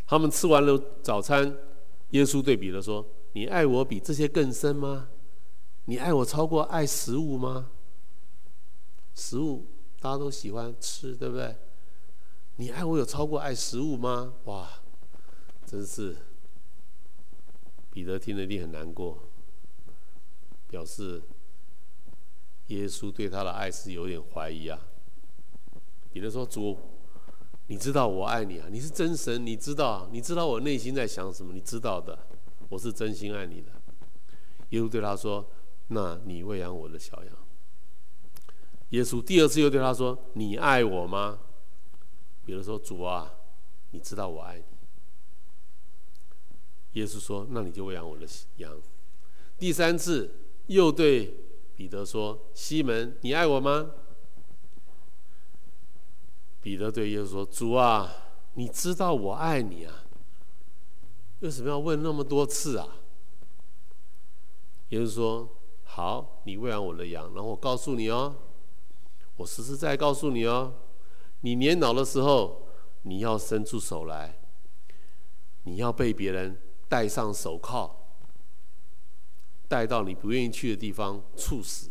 [0.07, 1.59] 他们吃完了早餐，
[2.11, 5.09] 耶稣对彼得说：“你爱我比这些更深吗？
[5.87, 7.72] 你爱我超过爱食物吗？
[9.16, 9.66] 食物
[9.98, 11.57] 大家都喜欢吃，对不对？
[12.55, 14.35] 你爱我有超过爱食物吗？
[14.44, 14.68] 哇，
[15.66, 16.16] 真是！
[17.90, 19.18] 彼得听了一定很难过。”
[20.68, 21.20] 表示
[22.68, 24.79] 耶稣对他的爱是有点怀疑啊。
[26.12, 26.79] 彼得说：“主，
[27.66, 32.16] 你知道我爱你啊，你是真神，你知道，你知道我内心在想什么，你知道的，
[32.68, 33.72] 我是真心爱你的。”
[34.70, 35.44] 耶稣对他说
[35.88, 37.37] ：“那你喂养我的小羊。”
[38.90, 41.40] 耶稣第二次又对他说：“你爱我吗？”
[42.46, 43.33] 彼得说：“主啊，
[43.90, 44.64] 你知道我爱你。”
[46.92, 48.26] 耶稣说：“那你就喂养我的
[48.57, 48.72] 羊。”
[49.59, 50.37] 第三次。
[50.66, 51.35] 又对
[51.74, 53.90] 彼得说：“西门，你爱我吗？”
[56.62, 58.09] 彼得对耶稣说：“主啊，
[58.55, 60.05] 你知道我爱你啊，
[61.40, 62.87] 为什么要问那么多次啊？”
[64.90, 65.48] 耶稣说
[65.83, 68.37] ：“好，你喂养我的羊，然后我告诉你哦，
[69.38, 70.72] 我实实在在告诉你哦，
[71.40, 72.68] 你年老的时候，
[73.03, 74.38] 你要伸出手来，
[75.64, 76.57] 你要被别人
[76.90, 77.96] 戴上手铐。”
[79.66, 81.90] 带到你不愿意去的地方，处死。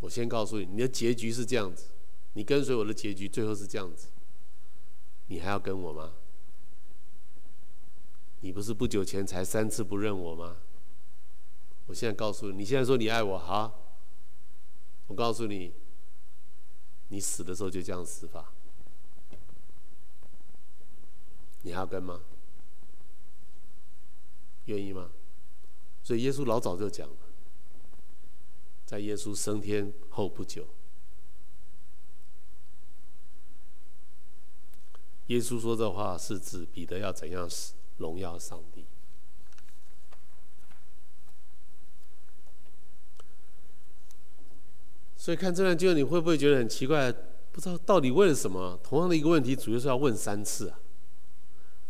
[0.00, 1.92] 我先告诉你，你的结局是这样子，
[2.32, 4.08] 你跟随我的结局最后是这样子。
[5.28, 6.12] 你还要跟我吗？
[8.40, 10.56] 你不是不久前才三次不认我吗？
[11.86, 13.72] 我现在告诉你，你现在说你爱我，好，
[15.06, 15.72] 我告诉你，
[17.08, 18.52] 你死的时候就这样死法。
[21.62, 22.20] 你还要跟吗？
[24.70, 25.10] 愿意吗？
[26.02, 27.16] 所以耶稣老早就讲了，
[28.86, 30.66] 在耶稣升天后不久，
[35.26, 38.86] 耶稣说这话是指彼得要怎样死，荣耀上帝。
[45.16, 47.12] 所以看这段经文，你会不会觉得很奇怪？
[47.52, 48.78] 不知道到底为了什么？
[48.82, 50.80] 同样的一个问题，主要是要问三次啊！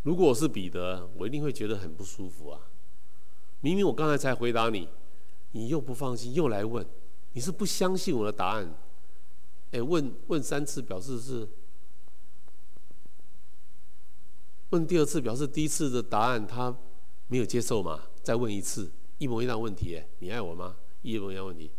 [0.02, 2.69] 如果我是彼得，我一定会觉得很不舒服啊！
[3.60, 4.88] 明明我刚才才回答你，
[5.52, 6.86] 你又不放心，又来问，
[7.32, 8.74] 你是不相信我的答案？
[9.72, 11.46] 哎，问问三次表示是，
[14.70, 16.76] 问第二次表示第一次的答案他
[17.28, 18.00] 没有接受嘛？
[18.22, 20.76] 再问一次，一模一样问题，哎，你爱我吗？
[21.02, 21.70] 一模一样问题，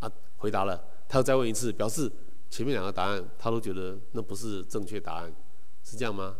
[0.00, 2.10] 啊，回答了，他又再问一次，表示
[2.48, 5.32] 前面两个答案他都觉得那不是正确答案，
[5.84, 6.36] 是这样吗？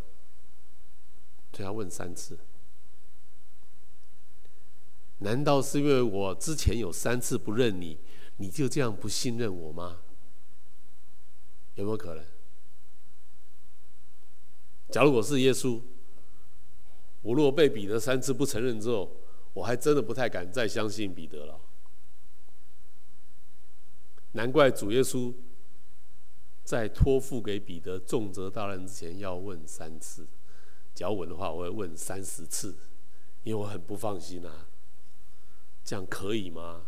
[1.53, 2.39] 所以要问三次。
[5.21, 7.99] 难道是因为我之前有三次不认你，
[8.39, 9.99] 你就这样不信任我吗？
[11.77, 12.25] 有没有可能？
[14.91, 15.81] 假如我是耶稣，
[17.23, 19.11] 我如果被彼得三次不承认之后，
[19.53, 21.61] 我还真的不太敢再相信彼得了。
[24.33, 25.35] 难怪主耶稣
[26.65, 30.27] 在托付给彼得重责大任之前要问三次，
[30.99, 32.75] 要问的话，我会问三十次，
[33.43, 34.69] 因为我很不放心啊。
[35.91, 36.83] 这样可以吗？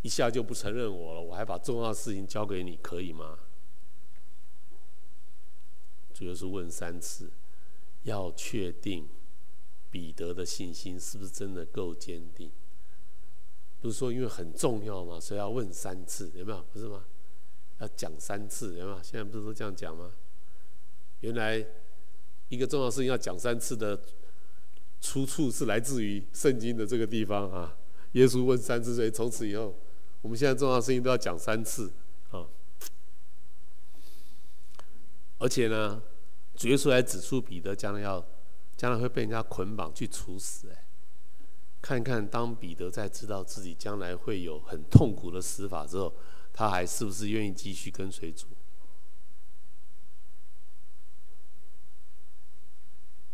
[0.00, 3.38] 一下就不承认我了，我还把重要的事情交给你，可以吗？
[6.14, 7.30] 主要是问三次，
[8.04, 9.06] 要确定
[9.90, 12.50] 彼得的信心是不是真的够坚定。
[13.82, 15.20] 不是说因为很重要吗？
[15.20, 16.64] 所以要问三次，有没有？
[16.72, 17.04] 不是吗？
[17.80, 19.02] 要讲三次，有没有？
[19.02, 20.10] 现在不是都这样讲吗？
[21.20, 21.62] 原来
[22.48, 24.02] 一个重要事情要讲三次的
[25.02, 27.76] 出处是来自于圣经的这个地方啊。
[28.12, 29.74] 耶稣问三次，所以从此以后，
[30.20, 31.92] 我们现在重要的事情都要讲三次
[32.30, 32.46] 啊！
[35.38, 36.02] 而且呢，
[36.54, 38.22] 主耶稣还指出彼得将来要，
[38.76, 40.68] 将来会被人家捆绑去处死。
[40.68, 40.84] 哎，
[41.80, 46.12] 看看当彼得在知道自己将来会有很痛苦的死法之后，
[46.52, 48.46] 他还是不是愿意继续跟随主？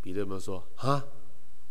[0.01, 1.05] 彼得有没有说啊？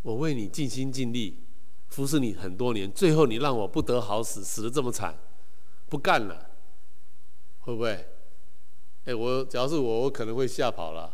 [0.01, 1.46] 我为你尽心尽力。
[1.89, 5.17] 服侍你很多年，最后你让我不得好死，死得这么惨，
[5.89, 6.49] 不干了，
[7.59, 8.07] 会不会？
[9.05, 11.13] 哎，我只要是我，我可能会吓跑了。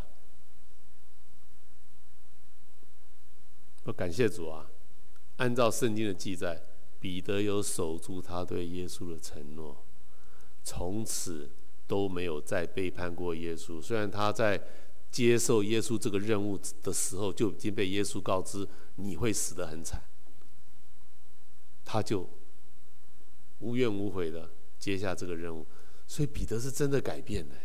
[3.83, 4.65] 我感谢主啊！
[5.37, 6.61] 按照圣经的记载，
[6.99, 9.83] 彼得有守住他对耶稣的承诺，
[10.63, 11.49] 从此
[11.85, 13.81] 都没有再背叛过耶稣。
[13.81, 14.61] 虽然他在
[15.11, 20.01] 接受耶稣这个任务的时候，就已经被耶稣告知你会死得很惨，
[21.93, 22.27] 他就
[23.59, 25.63] 无怨无悔的接下这个任务。
[26.07, 27.55] 所以彼得是真的改变了，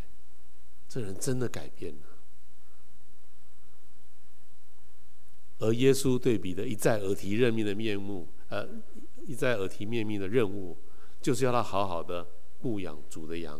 [0.86, 2.02] 这人真的改变了。
[5.60, 8.68] 而耶稣对彼得一再耳提任命的面目，呃，
[9.26, 10.76] 一再耳提面命的任务，
[11.22, 12.28] 就是要他好好的
[12.60, 13.58] 牧养主的羊。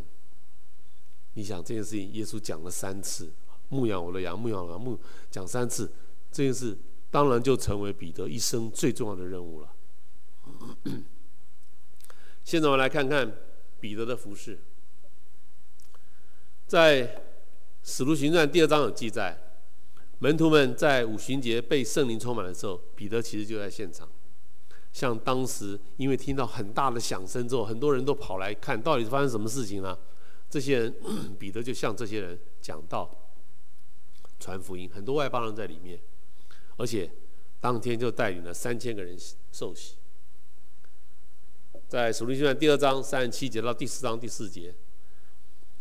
[1.33, 3.33] 你想这件事情，耶稣讲了三次，
[3.71, 4.99] 牧养我的羊，牧养我的，牧
[5.31, 5.91] 讲三次，
[6.31, 6.77] 这件事
[7.11, 9.75] 当然就成为彼得一生最重要的任务了。
[12.45, 13.33] 现在我们来看看
[13.81, 14.59] 彼得的服饰，
[16.67, 17.17] 在
[17.83, 19.39] 《使徒行传》第二章有记载。
[20.21, 24.09] 门徒们在五旬节被圣灵充满的时候，彼得其实就在现场。
[24.93, 29.97] 像当时因为听到很大的响声之后，很多人都跑来看到底发生什么事情了。
[30.51, 30.95] 这些人，
[31.39, 33.09] 彼得就向这些人讲道、
[34.41, 36.01] 传福音，很多外邦人在里面，
[36.79, 37.09] 而且
[37.61, 39.17] 当天就带领了三千个人
[39.53, 39.98] 受洗。
[41.89, 44.75] 在使徒行传第二章三十七节到第四章第四节，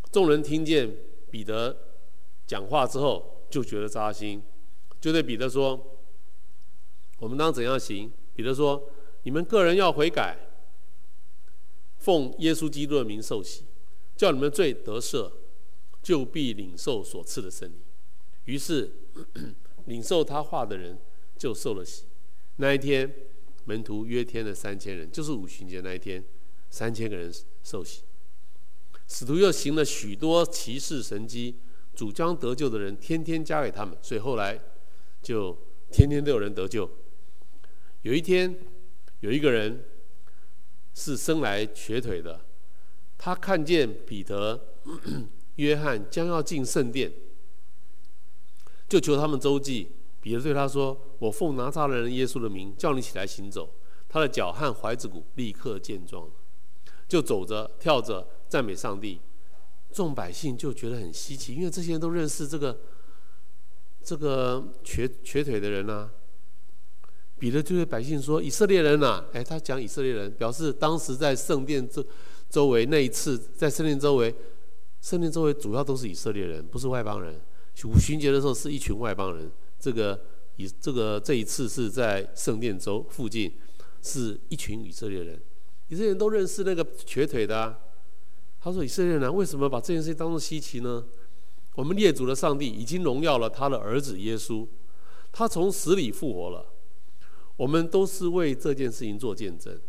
[0.10, 0.90] 众人听见
[1.30, 1.78] 彼得
[2.48, 3.34] 讲话之后。
[3.50, 4.44] 就觉得扎心，
[5.00, 6.02] 就对彼得说
[7.18, 8.90] ：“我们当怎样行？”彼得说
[9.24, 10.38] ：“你们个人要悔改，
[11.98, 13.64] 奉耶稣基督的名受洗，
[14.18, 15.32] 叫你们罪得赦，
[16.04, 17.80] 就必领受所赐的圣灵。”
[18.44, 18.92] 于是
[19.88, 21.00] 领受他话的人
[21.38, 22.04] 就受了洗。
[22.58, 23.10] 那一天，
[23.68, 26.24] 门徒约天的三千人，就是五旬节那一天，
[26.72, 27.32] 三千个人
[27.64, 28.02] 受洗。
[29.08, 31.58] 使徒又行了许多奇事神迹。
[31.98, 34.60] 主将得救的人天天加给他们，所以后来
[35.24, 35.58] 就
[35.90, 36.88] 天天都有人得救。
[38.04, 38.56] 有一天，
[39.22, 39.84] 有一个人
[40.94, 42.46] 是生来瘸腿的，
[43.18, 44.76] 他看见彼得、
[45.58, 47.12] 约翰将要进圣殿，
[48.88, 49.88] 就求他们周济。
[50.28, 53.74] 彼得对他说：“我奉拿撒勒人耶稣的名，叫你起来行走。”
[54.10, 56.30] 他的脚和踝子骨立刻健壮，
[57.08, 59.22] 就走着、跳着赞美上帝。
[59.94, 62.78] 众百姓就觉得很稀奇，因为这些人都认识这个
[64.04, 66.12] 这个瘸瘸腿的人呐、啊。
[67.40, 72.06] 彼得就对百姓说：“以色列人呐、哎，他讲以色列人，表示当时在圣殿周
[72.50, 74.36] 周围那一次，在圣殿周围，
[75.00, 77.40] 圣殿周围主要都是以色列人，不是外邦人。
[77.86, 79.50] 五旬节的时候是一群外邦人，
[79.80, 80.20] 这个
[80.56, 83.54] 以这个这一次是在圣殿周附近，
[84.02, 85.40] 是一群以色列人，
[85.88, 87.80] 以色列人都认识那个瘸腿的、”
[88.60, 91.06] 他说：“以色列人为什么把这件事情当作稀奇呢？
[91.76, 94.68] 我们列祖的上帝已经荣耀了他的儿子耶稣，
[95.32, 96.74] 他从死里复活了。
[97.56, 99.80] 我们都是为这件事情做见证。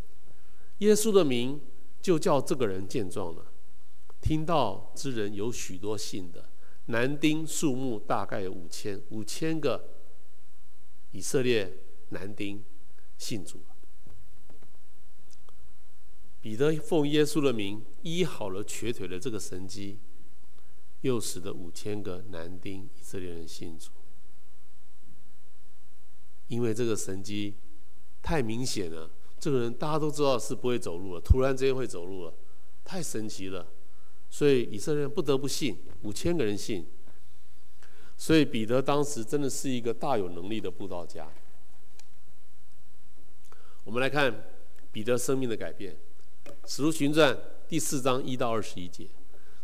[0.78, 1.60] 耶稣的名
[2.00, 3.46] 就叫这个人见状了。
[4.20, 6.47] 听到之人有许多信的，
[6.88, 9.88] 男丁数目大概有五千，五千个
[11.12, 11.72] 以色列
[12.10, 12.62] 男丁
[13.16, 13.60] 信主。”
[16.40, 19.98] 彼得奉耶稣的名医好了瘸腿的这个神迹，
[21.00, 23.90] 又使得五千个男丁以色列人信主。
[26.46, 27.56] 因为这个神迹
[28.22, 32.32] 太明显了，这个人大家都知道是不会走路了，突然之间会走路了，
[32.82, 33.66] 太神奇了，
[34.30, 36.86] 所以以色列人不得不信，五千个人信。
[38.16, 41.28] 所以彼得当时真的是一个大有能力的布道家。
[43.84, 44.44] 我们来看
[44.92, 45.96] 彼得生命的改变。
[46.66, 47.36] 使徒行传
[47.68, 49.06] 第四章一到二十一节，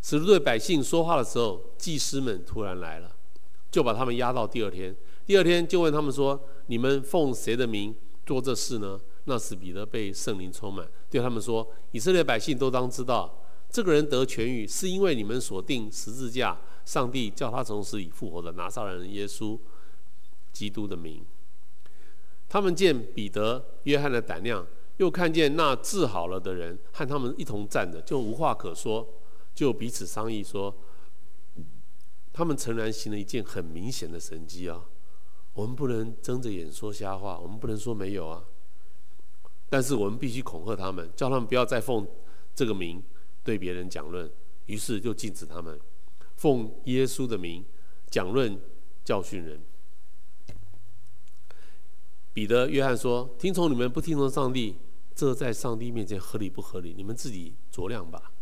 [0.01, 3.15] 使徒对百姓说话的时候，祭司们突然来了，
[3.71, 4.95] 就把他们押到第二天。
[5.27, 7.95] 第二天就问他们说：“你们奉谁的名
[8.25, 13.44] 做这事呢？”那时彼得被圣灵充满，对他们说：“以色列百姓都当知道，
[13.75, 19.59] 这个人得痊愈，是因为你们所定十字架，上帝叫他从死里复活的拿撒勒人耶稣
[20.53, 21.25] 基督的名。”
[22.49, 24.65] 他们见彼得、约翰的胆量。
[24.99, 29.05] 又看见那治好了的人和他们一同站着，就无话可说，
[29.53, 30.73] 就彼此商议说
[32.33, 34.85] ：“他们诚然行了一件很明显的神迹啊！
[35.53, 38.45] 我们不能睁着眼说瞎话，我们不能说没有啊！
[39.69, 42.07] 但是我们必须恐吓他们，叫他们不要再奉
[42.55, 43.03] 这个名
[43.45, 44.29] 对别人讲论。
[44.67, 45.79] 于是就禁止他们
[46.37, 47.63] 奉耶稣的名
[48.09, 48.59] 讲论
[49.05, 49.61] 教训人。”
[52.33, 54.77] 彼得、约翰说：“听从你们，不听从上帝，
[55.15, 56.93] 这在上帝面前合理不合理？
[56.97, 58.33] 你们自己酌量吧。”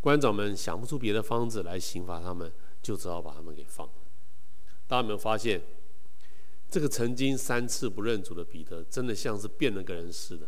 [0.00, 2.52] 官长们想不出别的方子来刑罚他们，
[2.82, 3.92] 就只好把他们给放了。
[4.86, 5.62] 大家有没有发现，
[6.70, 10.46] 这个曾经三次不认主的彼得，真的像是变了个人似的，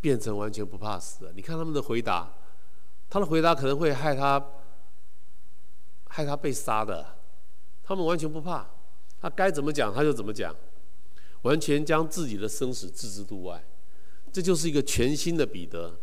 [0.00, 1.32] 变成完全不怕死了。
[1.34, 2.32] 你看他们的回答，
[3.14, 4.44] 他的回答可能会害他，
[6.08, 7.16] 害他被杀的，
[7.80, 8.68] 他们完全不怕，
[9.20, 10.52] 他该怎么讲他就怎么讲，
[11.42, 13.64] 完全将自己的生死置之度外。
[14.32, 16.00] 这就是一个全新的彼得，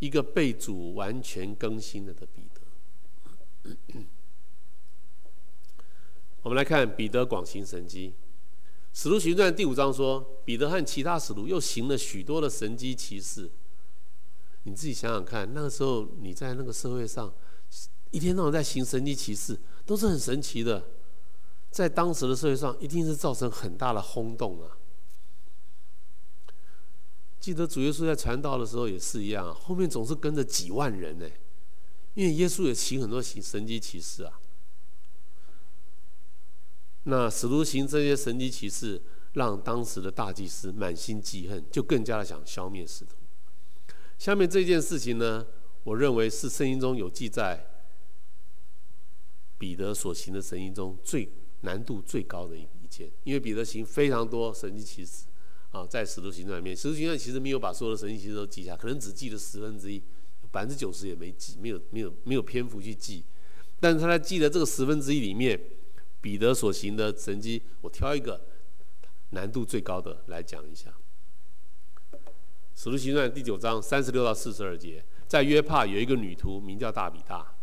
[0.00, 3.70] 一个被主完全更新了的彼得。
[6.42, 8.12] 我们来看彼得广行神迹。
[8.92, 13.50] 使徒行传第五章说，彼得和其他使徒又行了许多的神迹奇事。
[14.64, 17.32] 你自己想想看，那个时候你在那个社会上，
[18.10, 20.82] 一天到晚在行神迹奇事，都是很神奇的，
[21.70, 24.76] 在当时的社会上，一定是造成很大的轰动啊。
[27.38, 31.28] 记得主耶稣在传道的时候也是一样，后面总是跟着几万人呢，
[32.14, 34.40] 因为耶稣也行很多行神迹奇事啊。
[37.02, 39.02] 那使徒行这些神迹奇事，
[39.34, 43.14] 让当时的大祭司满心记恨，就更加的想消灭使徒。
[44.24, 45.46] 下面这件事情呢，
[45.82, 47.62] 我认为是圣经中有记载
[49.58, 51.28] 彼得所行的神迹中最
[51.60, 55.26] 难度最高的一一件，因为彼得行非常多神迹奇事。
[55.72, 60.02] 啊，在使徒行传里面，使徒行传其实没有把所有的神迹奇事都记下，可能只记了十分之一，
[60.50, 63.22] 百分之九十也没记，没有没有没有篇幅去记。
[63.78, 65.60] 但是他在记的这个十分之一里面，
[66.22, 68.40] 彼得所行的神迹，我挑一个
[69.32, 70.90] 难度最高的来讲一下。
[72.74, 77.54] 使徒行传第九章三十六到四十二节，在约帕有一个女徒名叫大比大，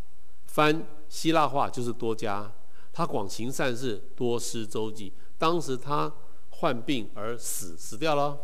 [0.45, 2.51] 翻希腊话就是多加，
[2.91, 5.13] 她广行善事，多施周济。
[5.37, 6.11] 当时她。
[6.53, 8.37] 患病而死，死掉了。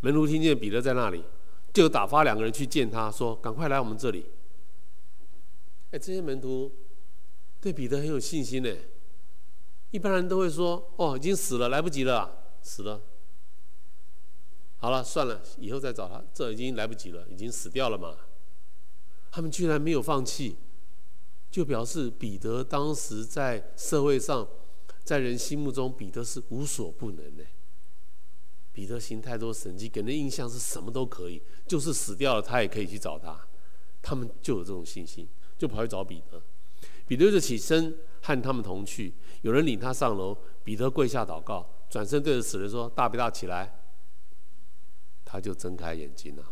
[0.00, 1.22] 门徒听见彼得在那里，
[1.74, 4.24] 就打发两个人去见他，说：“赶快来我们这里。”
[5.92, 6.72] 哎，这些门徒
[7.60, 8.74] 对彼得很有信心呢。
[9.90, 12.98] 一般人都会说：“哦，已经死了，来不及了，死了。”
[14.80, 16.22] 好了，算了，以后再找他。
[16.34, 18.16] 这已经来不及了，已经死掉了嘛。
[19.30, 20.56] 他们居然没有放弃，
[21.50, 24.48] 就表示彼得当时在社会上。
[25.02, 27.44] 在人心目中，彼得是无所不能的。
[28.70, 33.36] 彼得行太多神迹，给人印象是什么都可以，就是死掉了，他也可以去找他。
[34.02, 35.26] 他们就有这种信心，
[35.58, 36.40] 就跑去找彼得。
[37.08, 39.14] 彼得就起身和他们同去。
[39.42, 43.79] 有人领他上楼，彼得跪下祷告，转身对着死人说：“大比大，起来！”
[45.32, 46.44] 他就睁开眼睛了，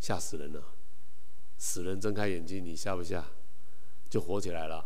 [0.00, 0.60] 吓死人了！
[1.56, 3.24] 死人睁开眼睛，你吓不吓？
[4.10, 4.84] 就活起来了。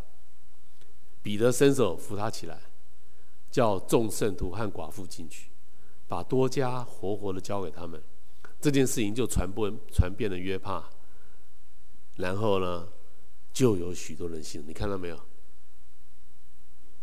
[1.23, 2.61] 彼得伸手扶他起来，
[3.51, 5.53] 叫众圣徒和寡妇进去，
[6.07, 8.03] 把多加活活的交给他们。
[8.61, 10.91] 这件事情就传播传遍了约帕，
[12.17, 12.89] 然后呢，
[13.55, 14.63] 就有许多人信。
[14.67, 15.19] 你看到没有？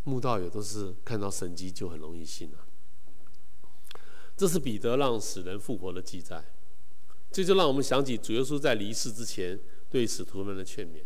[0.04, 2.60] 慕道友都是看到神迹就很容易信了。
[4.40, 6.42] 这是彼得让死人复活的记载，
[7.30, 9.60] 这就让我们想起主耶稣在离世之前
[9.90, 11.02] 对使徒们的劝勉。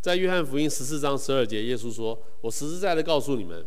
[0.00, 3.64] 在约翰福音十四章十二节，耶稣说：“我实实在在告诉你们，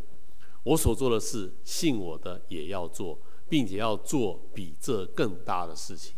[0.64, 6.16] 我所做的事，信我的也要做，并且要做比这更大的事情。”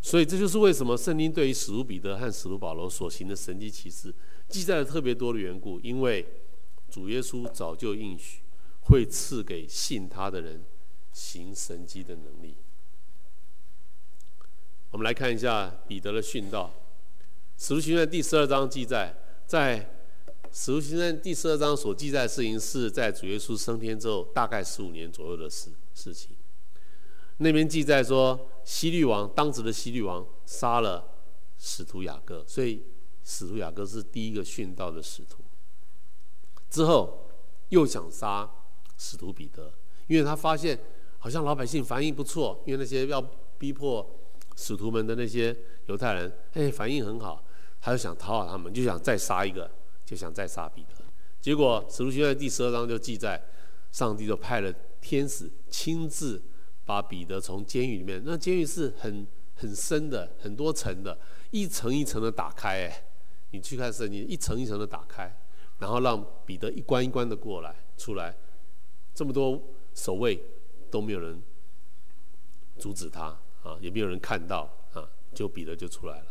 [0.00, 4.12] 所以，这就是为什么圣经对于使徒彼得和使徒保罗所行的神迹奇事
[4.48, 6.26] 记载了特别多的缘故，因为
[6.90, 8.40] 主耶稣早就应许
[8.80, 10.64] 会赐给信他的人
[11.12, 12.56] 行神迹的能力。
[14.90, 16.72] 我们来看一下彼得的训道，
[17.62, 19.16] 《使徒行传》第十二章记载。
[19.46, 19.80] 在
[20.50, 26.36] 《使徒行传》第十二章所记载的事情，是在主耶稣升天之后大概十五年左右的事事情。
[27.38, 31.06] 那边记载说，希律王当时的希律王杀了
[31.58, 32.82] 使徒雅各，所以
[33.24, 35.42] 使徒雅各是第一个殉道的使徒。
[36.70, 37.28] 之后
[37.70, 38.48] 又想杀
[38.96, 39.72] 使徒彼得，
[40.06, 40.78] 因为他发现
[41.22, 43.22] 好像老百姓反应不错，因为那些要
[43.56, 44.04] 逼迫
[44.56, 45.56] 使徒们的那些
[45.86, 47.40] 犹太人，哎，反应很好。
[47.80, 49.70] 他就想讨好他们，就想再杀一个，
[50.04, 51.04] 就想再杀彼得。
[51.40, 53.40] 结果《使徒行传》第十二章就记载，
[53.92, 56.42] 上帝就派了天使亲自
[56.84, 61.16] 把彼得从监狱里面，那监狱是很很深的，很多层的，
[61.52, 62.88] 一层一层的打开。
[62.88, 63.04] 哎，
[63.52, 65.32] 你去看圣经，一层一层的打开，
[65.78, 68.36] 然后让彼得一关一关的过来出来，
[69.14, 69.62] 这么多
[69.94, 70.40] 守卫
[70.92, 71.42] 都没有人
[72.78, 73.28] 阻止他
[73.62, 76.26] 啊，也没有人看到啊，就彼得就出来了。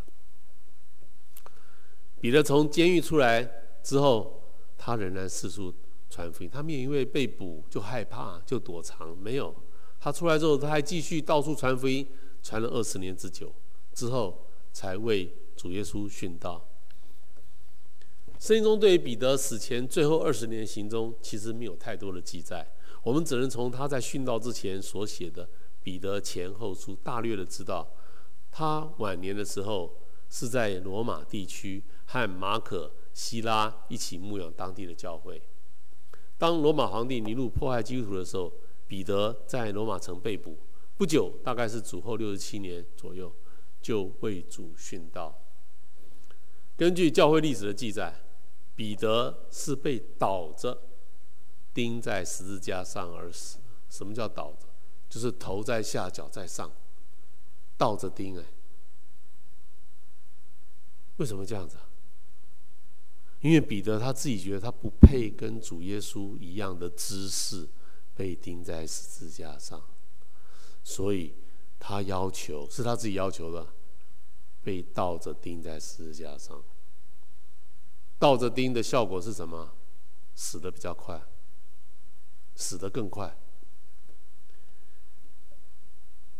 [2.21, 3.43] 彼得从监狱出来
[3.81, 4.43] 之后，
[4.77, 5.73] 他仍然四处
[6.07, 6.49] 传福音。
[6.49, 9.53] 他没有因为被捕就害怕就躲藏，没有。
[9.99, 12.07] 他出来之后，他还继续到处传福音，
[12.43, 13.51] 传了二十年之久，
[13.93, 16.67] 之后才为主耶稣殉道。
[18.37, 22.67] 圣经中对于彼得死前最后二十年行踪，其实没有太多的记载。
[23.03, 25.45] 我们只能从他在殉道之前所写的
[25.81, 27.87] 《彼得前后书》大略的知道，
[28.51, 29.91] 他晚年的时候
[30.29, 35.41] 是在罗马地区和马可、西拉一起牧养当地的教会。
[36.37, 38.51] 当罗马皇帝尼禄迫害基督徒的时候，
[38.87, 40.57] 彼得在罗马城被捕，
[40.97, 43.33] 不久，大概是主后六十七年左右，
[43.81, 45.39] 就为主殉道。
[46.77, 48.21] 根据教会历史的记载。
[48.73, 50.75] 彼得是被倒着
[51.73, 53.59] 钉在十字架上而死。
[53.89, 54.67] 什么叫倒着？
[55.09, 56.71] 就是头在下，脚在上，
[57.77, 58.45] 倒着钉哎。
[61.17, 61.77] 为什么这样子？
[63.41, 67.67] 因为彼得他自己觉得他不配跟主耶稣一样的姿势
[68.15, 69.81] 被钉在十字架上，
[70.83, 71.33] 所以
[71.79, 73.67] 他要求，是他自己要求的，
[74.63, 76.63] 被倒着钉在十字架上。
[78.17, 79.73] 倒着钉的效果是什么？
[80.35, 81.21] 死的比较快，
[82.55, 83.37] 死得更快。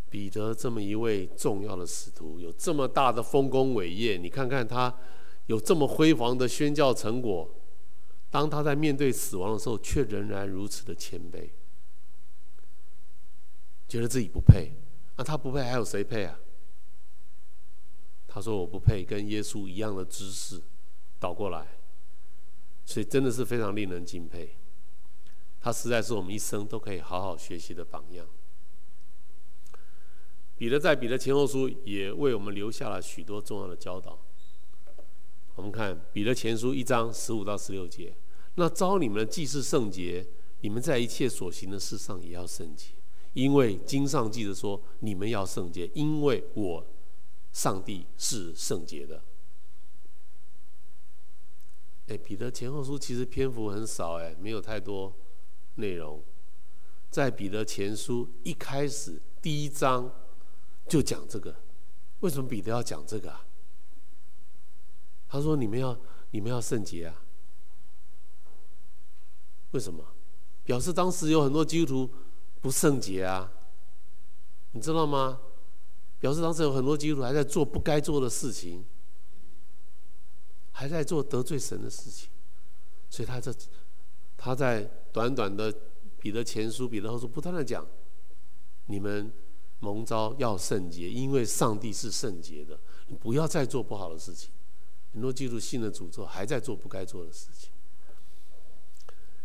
[0.09, 4.93] 彼得这么一位重要的使徒，有这么大的丰功伟业，你看看他
[5.47, 7.49] 有这么辉煌的宣教成果，
[8.30, 11.49] 当他在面对死亡的时候，却仍然如此的谦卑，
[13.88, 14.74] 觉得自己不配。
[15.18, 16.39] 那他不配，还有谁配啊？
[18.28, 20.62] 他说：“我不配跟耶稣一样的姿势。”
[21.20, 21.68] 倒过来，
[22.86, 24.55] 所以真的是非常令人敬佩。
[25.62, 28.28] 他实在是我们一生都可以好好学习的榜样。
[30.57, 34.20] 彼得在彼得前后书也为我们留下了许多重要的教导。
[35.55, 38.16] 我们看彼得前书一章十五到十六节：
[38.55, 40.28] 那招你们既是圣洁，
[40.62, 42.93] 你们在一切所行的事上也要圣洁，
[43.34, 46.86] 因为经上记着说，你们要圣洁，因为我
[47.51, 49.24] 上帝是圣洁的。
[52.07, 55.14] 哎，彼得前后书其实篇幅很少，哎，没有太多
[55.76, 56.24] 内容。
[57.09, 60.09] 在彼得前书一开始第一章
[60.88, 61.55] 就讲这个，
[62.22, 63.45] 为什么彼得要讲这个啊？
[65.28, 65.97] 他说：“你们要，
[66.32, 67.24] 你们要圣洁啊！”
[69.72, 70.05] 为什么？
[70.63, 72.13] 表示当时有很多基督徒
[72.61, 73.51] 不圣洁啊，
[74.72, 75.39] 你知道吗？
[76.19, 78.86] 表示当时有很多基督徒还在做不该做的事情。
[80.74, 82.30] 还在做得罪神的事情，
[83.09, 83.53] 所以他在
[84.43, 85.71] 他在短短的
[86.19, 87.87] 彼得前书、彼得后书不断的讲：
[88.87, 89.31] 你们
[89.79, 92.79] 蒙召要圣洁，因为上帝是圣洁的。
[93.05, 94.49] 你不要再做不好的事情。
[95.13, 97.69] 很多基督信了主之后，还在做不该做的事情。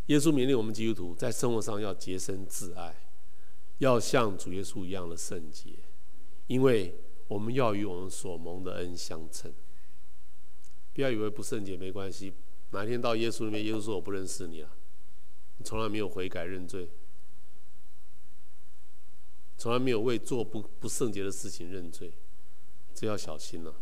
[0.07, 2.97] 耶稣勉励我们基督徒在生活上要洁身自爱，
[3.78, 5.72] 要像主耶稣一样的圣洁，
[6.47, 6.94] 因为
[7.28, 9.53] 我们要与我们所蒙的恩相称。
[10.94, 12.32] 不要以为不圣洁没关系，
[12.70, 14.70] 哪一天到耶稣那边，耶稣说我不认识你了，
[15.64, 16.88] 从来没有悔改认罪，
[19.59, 22.12] 从来没有为做不不圣洁的事情认罪，
[22.94, 23.74] 这要小心了。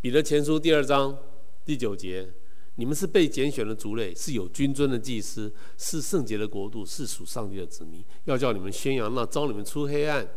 [0.00, 1.18] 彼得前书第二章
[1.64, 2.32] 第九节，
[2.74, 10.28] 你们是被拣选的族类，是有君尊的祭司，是圣洁的国度，是属上帝的子民，要叫你们宣扬那召你们出黑暗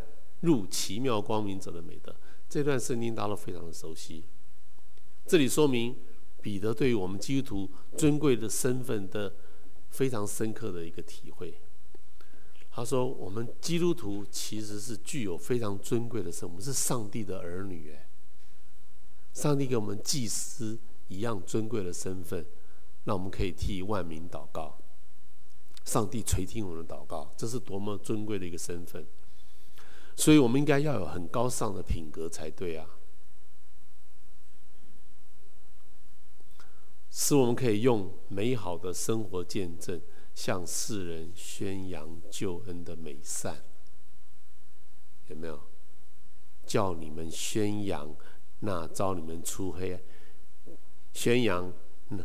[0.42, 2.16] 入奇妙光明者的美德。
[2.48, 4.24] 这段圣经大家都非常的熟悉。
[5.28, 5.96] 这里说明
[6.42, 9.34] 彼得对于我们基督徒尊贵的身份的
[9.90, 11.60] 非常深刻的一个体会。
[12.72, 17.92] 他说：“我们基督徒其实是具有非常尊贵的身份，我们是上帝的儿女。
[17.92, 18.08] 哎，
[19.34, 22.46] 上帝给我们祭司一样尊贵的身份，
[23.04, 24.78] 让我们可以替万民祷告。
[25.84, 29.06] 上帝垂听我们的祷告，这是多么尊贵的一个身份。
[30.16, 32.88] 所以，我们应该要有很高尚的品格才对啊。”
[37.10, 40.02] 使我们可以用美好的生活见证，
[40.34, 43.64] 向世人宣扬救恩的美善。
[45.28, 45.60] 有没有？
[46.66, 48.16] 叫你们宣扬
[48.60, 50.00] 那招你们出黑，
[51.14, 51.74] 宣扬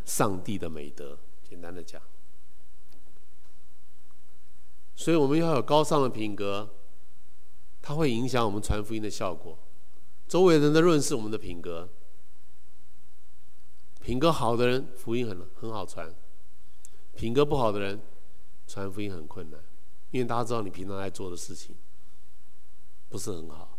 [0.05, 1.19] 上帝的美德。
[1.43, 2.03] 简单的讲，
[4.95, 6.69] 所以我们要有高尚的品格，
[7.81, 9.59] 它会影响我们传福音的效果。
[10.29, 11.89] 周围人的认识我们的品格。
[14.05, 16.07] 品格好的人，福音很很好传；
[17.17, 17.99] 品格不好的人，
[18.67, 19.59] 传福音很困难，
[20.11, 21.75] 因为大家知道你平常在做的事情
[23.09, 23.79] 不是很好，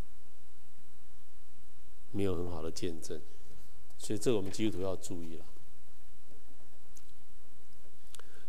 [2.11, 3.21] 没有很好的见证，
[3.99, 5.45] 所以这个我们基督徒要注意了。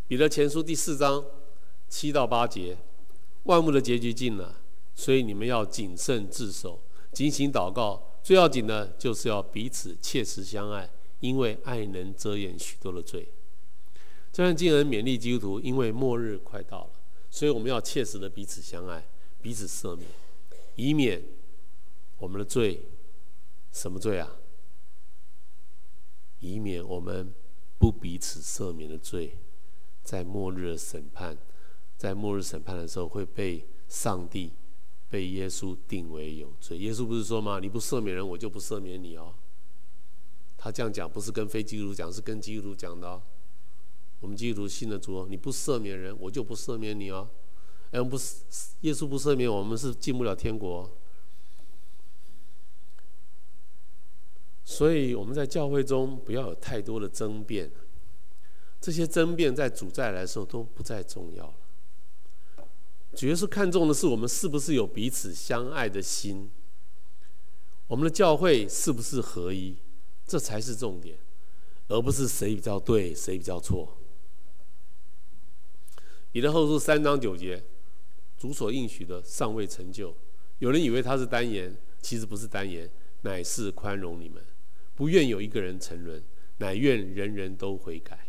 [0.08, 1.22] 彼得前书第四章
[1.90, 2.78] 七到八节，
[3.42, 4.62] 万物的结局近了，
[4.94, 6.80] 所以你们要谨慎自守，
[7.12, 8.02] 警醒祷告。
[8.22, 10.90] 最要紧的就是要彼此切实相爱。
[11.20, 13.28] 因为爱能遮掩许多的罪。
[14.32, 16.90] 这段经文勉励基督徒，因为末日快到了，
[17.30, 19.06] 所以我们要切实的彼此相爱，
[19.40, 20.06] 彼此赦免，
[20.74, 21.22] 以免
[22.18, 22.82] 我们的罪，
[23.72, 24.36] 什么罪啊？
[26.40, 27.32] 以免我们
[27.78, 29.38] 不彼此赦免的罪，
[30.02, 31.38] 在末日的审判，
[31.96, 34.52] 在末日审判的时候会被上帝、
[35.08, 36.76] 被耶稣定为有罪。
[36.76, 37.58] 耶稣不是说吗？
[37.58, 39.34] 你不赦免人，我就不赦免你哦。
[40.66, 43.22] 他这样讲不是跟非基督徒讲，是跟基督徒讲的哦。
[44.18, 47.30] 我们基督徒信的主，你不赦免人，我就不赦免你哦。
[47.92, 48.42] 哎，不是
[48.80, 50.90] 耶稣不赦免我们，是进不了天国。
[54.64, 57.70] 所以我们在教会中不要有太多的争辩，
[58.80, 62.66] 这些争辩在主再来的时候都不再重要了。
[63.14, 66.50] 主要是看重的是我们是不是有彼此相爱的心，
[67.86, 69.76] 我们的教会是不是合一，
[70.26, 71.16] 这才是重点，
[71.88, 73.96] 而不是谁比较对，谁比较错。
[76.32, 77.64] 彼得后书三章九节，
[78.36, 80.14] 主所应许的尚未成就，
[80.58, 82.90] 有人以为他是单言，其实不是单言，
[83.22, 84.44] 乃是宽容你们，
[84.94, 86.22] 不愿有一个人沉沦，
[86.58, 88.28] 乃愿人人都悔改。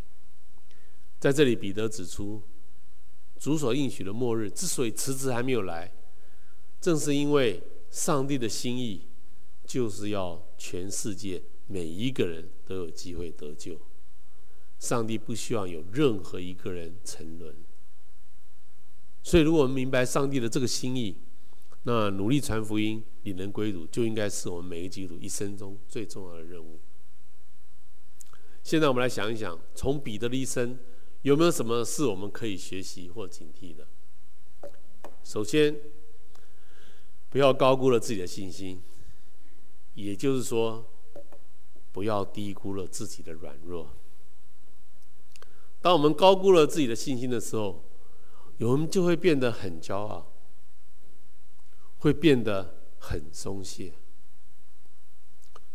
[1.19, 2.41] 在这里，彼得指出，
[3.39, 5.91] 主所应许的末日之所以迟迟还没有来，
[6.79, 9.07] 正是因为上帝的心意
[9.65, 13.79] 就是要全世界每一个人都有机会得救。
[14.79, 17.55] 上帝不希望有任何一个人沉沦。
[19.23, 21.17] 所以，如果我们明白上帝的这个心意，
[21.83, 26.79] 那努力传福音、领人归主，就应该是我们每个基督徒一生中最重要的任务。
[28.63, 30.77] 现在，我们来想一想，从彼得的一生，
[31.23, 33.87] 有没有什么是我们可以学习或警惕的？
[35.23, 35.75] 首先，
[37.29, 38.81] 不要高估了自己的信心，
[39.95, 40.85] 也就是说，
[41.97, 43.89] 不要低估了自己的软弱。
[45.81, 47.83] 当我们高估了自己的信心的时候，
[48.59, 50.31] 我们就会变得很骄傲，
[51.97, 53.93] 会变得很松懈。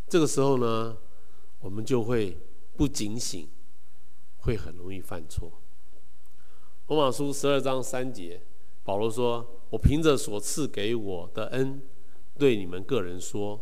[0.07, 0.97] 这个时候呢，
[1.59, 2.39] 我们就会
[2.77, 3.49] 不警醒，
[4.37, 5.51] 会很容易犯错。
[6.87, 8.41] 罗马书十二章三节，
[8.85, 11.83] 保罗说：“我凭着所赐给我的恩，
[12.39, 13.61] 对你们个人说，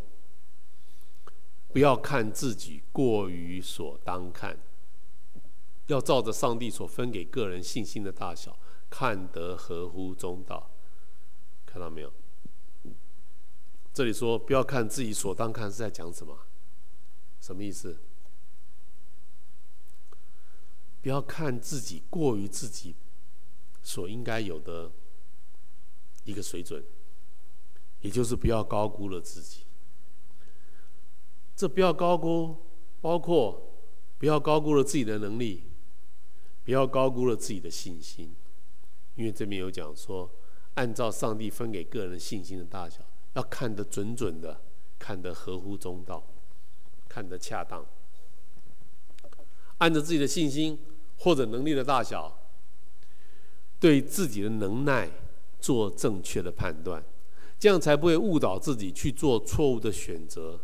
[1.73, 4.59] 不要看自己过于所当看，
[5.87, 8.57] 要照着上帝所分给个人信心的大小。”
[8.91, 10.68] 看得合乎中道，
[11.64, 12.12] 看到没有？
[13.95, 16.37] 这里说不要看自己所当看是在讲什么？
[17.41, 18.01] 什么意思？
[21.01, 22.97] 不要看自己过于自己
[23.81, 24.91] 所应该有的
[26.25, 26.85] 一个水准，
[28.01, 29.61] 也就是不要高估了自己。
[31.61, 32.57] 这不要高估，
[33.03, 33.77] 包括
[34.17, 35.63] 不要高估了自己的能力，
[36.65, 38.35] 不要高估了自己的信心。
[39.15, 40.31] 因为这边有讲说，
[40.77, 43.03] 按照上帝分给个人信心的大小，
[43.35, 44.59] 要看得准准的，
[44.99, 46.27] 看得合乎中道，
[47.07, 47.85] 看得恰当。
[49.77, 50.79] 按照自己的信心
[51.19, 52.39] 或者能力的大小，
[53.79, 55.11] 对自己的能耐
[55.61, 57.05] 做正确的判断，
[57.59, 60.59] 这样才不会误导自己去做错误的选择，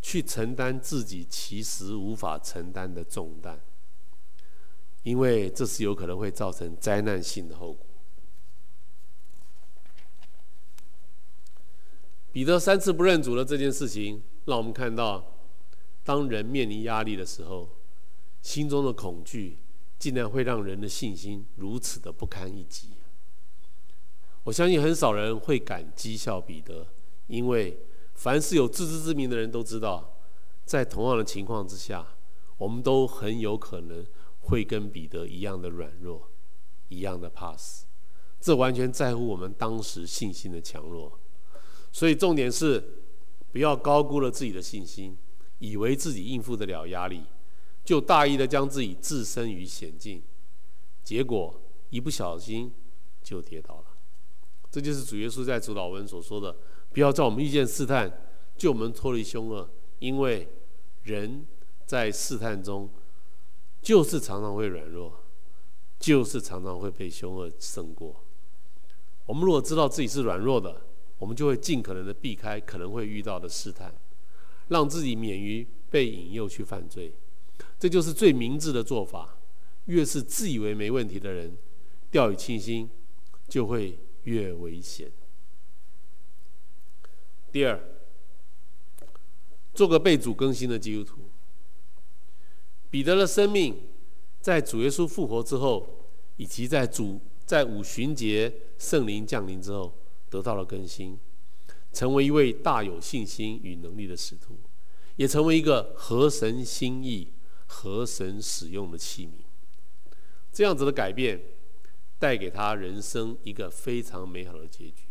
[0.00, 3.60] 去承担自己其实无法承担的重担。
[5.04, 7.86] 因为这是有可能会造成灾难性的后果。
[12.30, 15.24] 彼得三次不认主的这件事情，让我们看到，
[16.04, 17.68] 当人面临压力的时候，
[18.42, 19.58] 心中的恐惧
[19.98, 22.90] 竟然会让人的信心如此的不堪一击。
[24.44, 26.86] 我相信很少人会敢讥笑彼得，
[27.28, 27.78] 因为
[28.18, 30.18] 凡是有自知之明的人都知道，
[30.66, 32.06] 在同样的情况之下，
[32.58, 34.04] 我们都很有可能。
[34.40, 36.30] 会跟彼得一样的软弱，
[36.88, 37.84] 一样的怕死，
[38.40, 41.20] 这完全在乎我们当时信心的强弱。
[41.92, 42.82] 所以重点是，
[43.52, 45.18] 不要高估了自己的信心，
[45.58, 47.24] 以为自己应付得了压力，
[47.84, 50.22] 就大意的将自己置身于险境，
[51.04, 51.60] 结果
[51.90, 52.72] 一不小心
[53.22, 53.84] 就跌倒了。
[54.70, 56.56] 这就是主耶稣在主祷文所说的：
[56.92, 58.12] 不要在我们遇见试探，
[58.56, 59.68] 就我们脱离凶恶，
[59.98, 60.48] 因为
[61.04, 61.46] 人
[61.86, 62.88] 在试探中。
[63.80, 65.20] 就是常常会软弱，
[66.00, 68.24] 就是常常会被凶恶胜过。
[69.24, 70.82] 我们如果知道自己是软弱的，
[71.18, 73.94] 我们就会尽可能的避开可能会遇到的试探，
[74.66, 77.14] 让自己免于被引诱去犯罪。
[77.78, 79.38] 这就是最明智的做法。
[79.84, 81.56] 越是自以为没问题的人，
[82.10, 82.90] 掉以轻心，
[83.48, 85.10] 就会越危险。
[87.50, 87.80] 第二，
[89.74, 91.30] 做个被主更新的基督徒。
[92.90, 93.82] 彼得的生命
[94.40, 99.94] 在主耶稣复活之后，以及在主在五旬节圣灵降临之后，
[100.30, 101.18] 得到了更新，
[101.92, 104.58] 成为一位大有信心与能力的使徒，
[105.16, 107.32] 也成为一个合神心意、
[107.66, 109.32] 合神使用的器皿。
[110.52, 111.40] 这样子的改变，
[112.18, 115.04] 带给他人生一个非常美好的结局。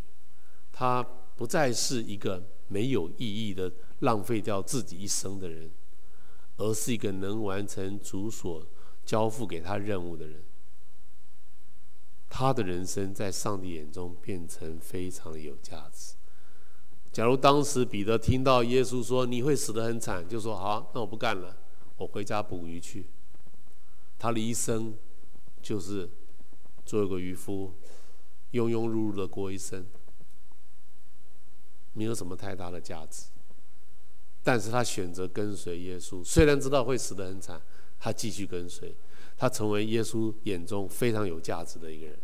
[0.72, 1.06] 他
[1.38, 5.70] 不再是一个没有意义的浪费掉自己一生的人。
[6.60, 8.66] 而是一个能完成主所
[9.04, 10.42] 交付给他任务的人，
[12.28, 16.16] 他的人生在上帝眼中变成非常有价值。
[17.12, 21.56] 假如当时彼得听到耶稣说你会死得很惨，就说好，那我不干了，
[21.96, 23.06] 我回家捕鱼去。
[24.18, 24.92] 他的一生
[25.62, 26.10] 就是
[26.84, 27.72] 做一个渔夫，
[28.50, 29.86] 庸庸碌碌的过一生，
[31.92, 33.26] 没有什么太大的价值。
[34.42, 37.60] 但是他选择跟随耶稣，虽然知道会死得很惨，
[37.98, 38.94] 他继续跟随，
[39.36, 42.18] 他成为耶稣眼中非常有价值的一个人。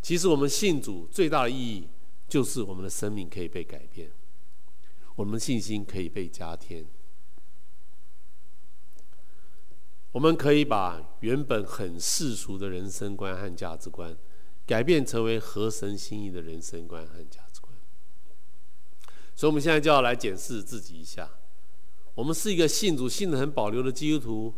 [0.00, 1.88] 其实我们信主最大的意义，
[2.28, 4.10] 就是我们的生命可以被改变，
[5.16, 6.86] 我们的信心可以被加添，
[10.12, 14.16] 我们可以把原本很世俗的人生观和价值观，
[14.64, 17.45] 改变成为合神心意的人生观和价。
[19.36, 21.30] 所以，我们现在就要来检视自己一下：
[22.14, 24.54] 我们是一个信主信得很保留的基督徒，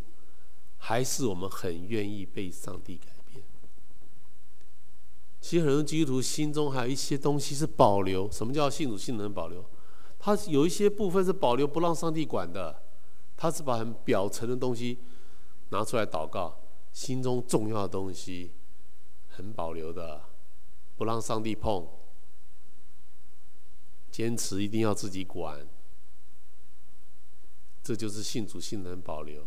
[0.76, 3.42] 还是我们很愿意被上帝改变？
[5.40, 8.30] 其实，很多基督徒心中还有一些东西是保留。
[8.30, 9.64] 什么叫信主信得很保留？
[10.20, 12.82] 他有一些部分是保留，不让上帝管的。
[13.36, 14.98] 他是把很表层的东西
[15.70, 16.56] 拿出来祷告，
[16.92, 18.52] 心中重要的东西
[19.28, 20.22] 很保留的，
[20.96, 21.84] 不让上帝碰。
[24.10, 25.66] 坚持一定要自己管，
[27.82, 29.46] 这就是信主信得很保留。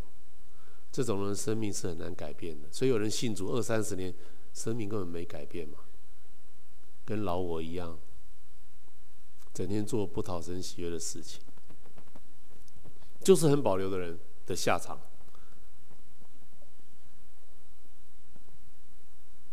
[0.92, 4.14] 这种人生命是很难改变的，所以有人信主二三十年，
[4.54, 5.80] 生命根本没改变嘛，
[7.06, 7.98] 跟老我一样，
[9.54, 11.42] 整天做不讨神喜悦的事情，
[13.22, 15.00] 就是很保留的人的下场。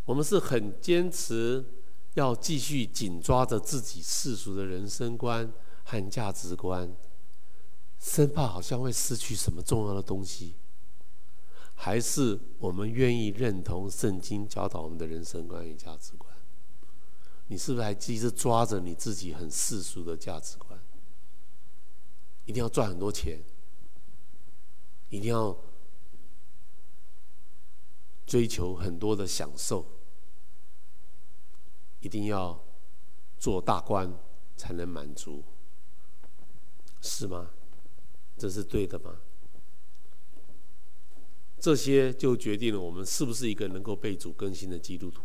[0.07, 1.65] 我们是很坚持。
[2.19, 5.53] 要继续紧抓着自己世俗的人生观
[5.85, 6.93] 和价值观，
[8.01, 10.57] 生怕好像会失去什么重要的东西，
[11.75, 16.35] 还是我们愿意认同圣经教导我们的人生观与价值观？
[17.47, 20.79] 你是不是还一直抓着你自己很世俗的价值观？
[22.47, 23.41] 一定要赚很多钱，
[25.09, 25.57] 一定要
[28.27, 29.87] 追求很多的享受。
[32.01, 32.65] 一定要
[33.39, 34.13] 做大官
[34.57, 35.45] 才能满足，
[37.01, 37.51] 是吗？
[38.37, 39.17] 这是对的吗？
[41.59, 45.25] 这些就决定了我们是不是一个能够被主更新的基督徒，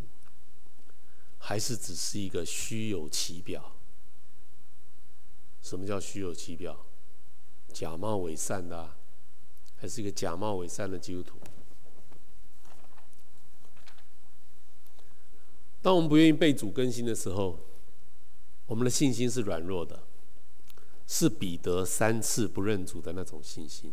[1.38, 3.76] 还是只是一个虚有其表？
[5.62, 6.88] 什么叫虚有其表？
[7.72, 8.96] 假冒伪善的，
[9.76, 11.38] 还是一个假冒伪善的基督徒？
[15.84, 17.60] 当我们不愿意被主更新的时候，
[18.68, 20.02] 我们的信心是软弱的，
[21.06, 23.92] 是彼得三次不认主的那种信心，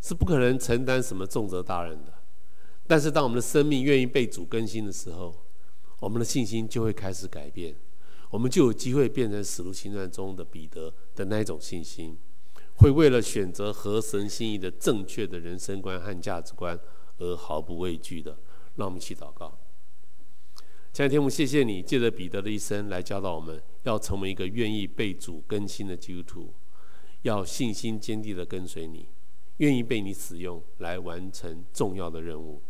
[0.00, 2.12] 是不可能承担什么重责大任的。
[2.88, 5.32] 但是，当我们的生命愿意被主更新的时候，
[6.00, 7.76] 我们的信心就会开始改变，
[8.28, 12.18] 我们就有机会变成《使徒行传》中的彼得的那一种信心，
[12.78, 16.76] 会为了选择合神心意的正确的人生观和价值观
[17.18, 18.36] 而毫不畏惧的。
[18.74, 19.56] 让我们一起祷告。
[20.92, 26.52] 亲爱的天父，谢谢你借着彼得的一生来教导我们，要成为一个愿意被主更新的基督徒，
[27.22, 29.08] 要信心坚定的跟随你，
[29.58, 32.60] 愿意被你使用来完成重要的任务。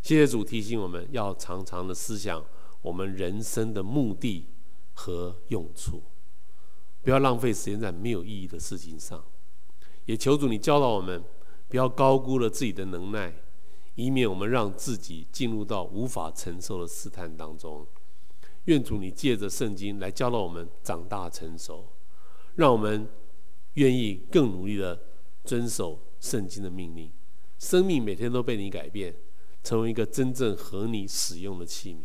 [0.00, 2.44] 谢谢主提醒我们要常常的思想
[2.82, 4.48] 我们人生的目的
[4.94, 6.02] 和用处，
[7.02, 9.24] 不要浪费时间在没有意义的事情上。
[10.06, 11.22] 也求主你教导我们，
[11.68, 13.32] 不要高估了自己的能耐。
[13.94, 17.86] 以免我们让自己进入到无法承受的试探当中。
[18.66, 21.88] 愿主你借着圣经来教导我们长大成熟，
[22.54, 23.08] 让我们
[23.74, 25.00] 愿意更努力的
[25.44, 27.10] 遵守圣经的命令，
[27.58, 29.14] 生命每天都被你改变，
[29.64, 31.98] 成为一个真正合你使用的器皿。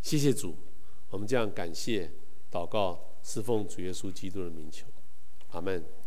[0.00, 0.56] 谢谢主，
[1.10, 2.10] 我们这样感谢
[2.50, 4.86] 祷告，侍奉主耶稣基督的名求，
[5.50, 6.01] 阿门。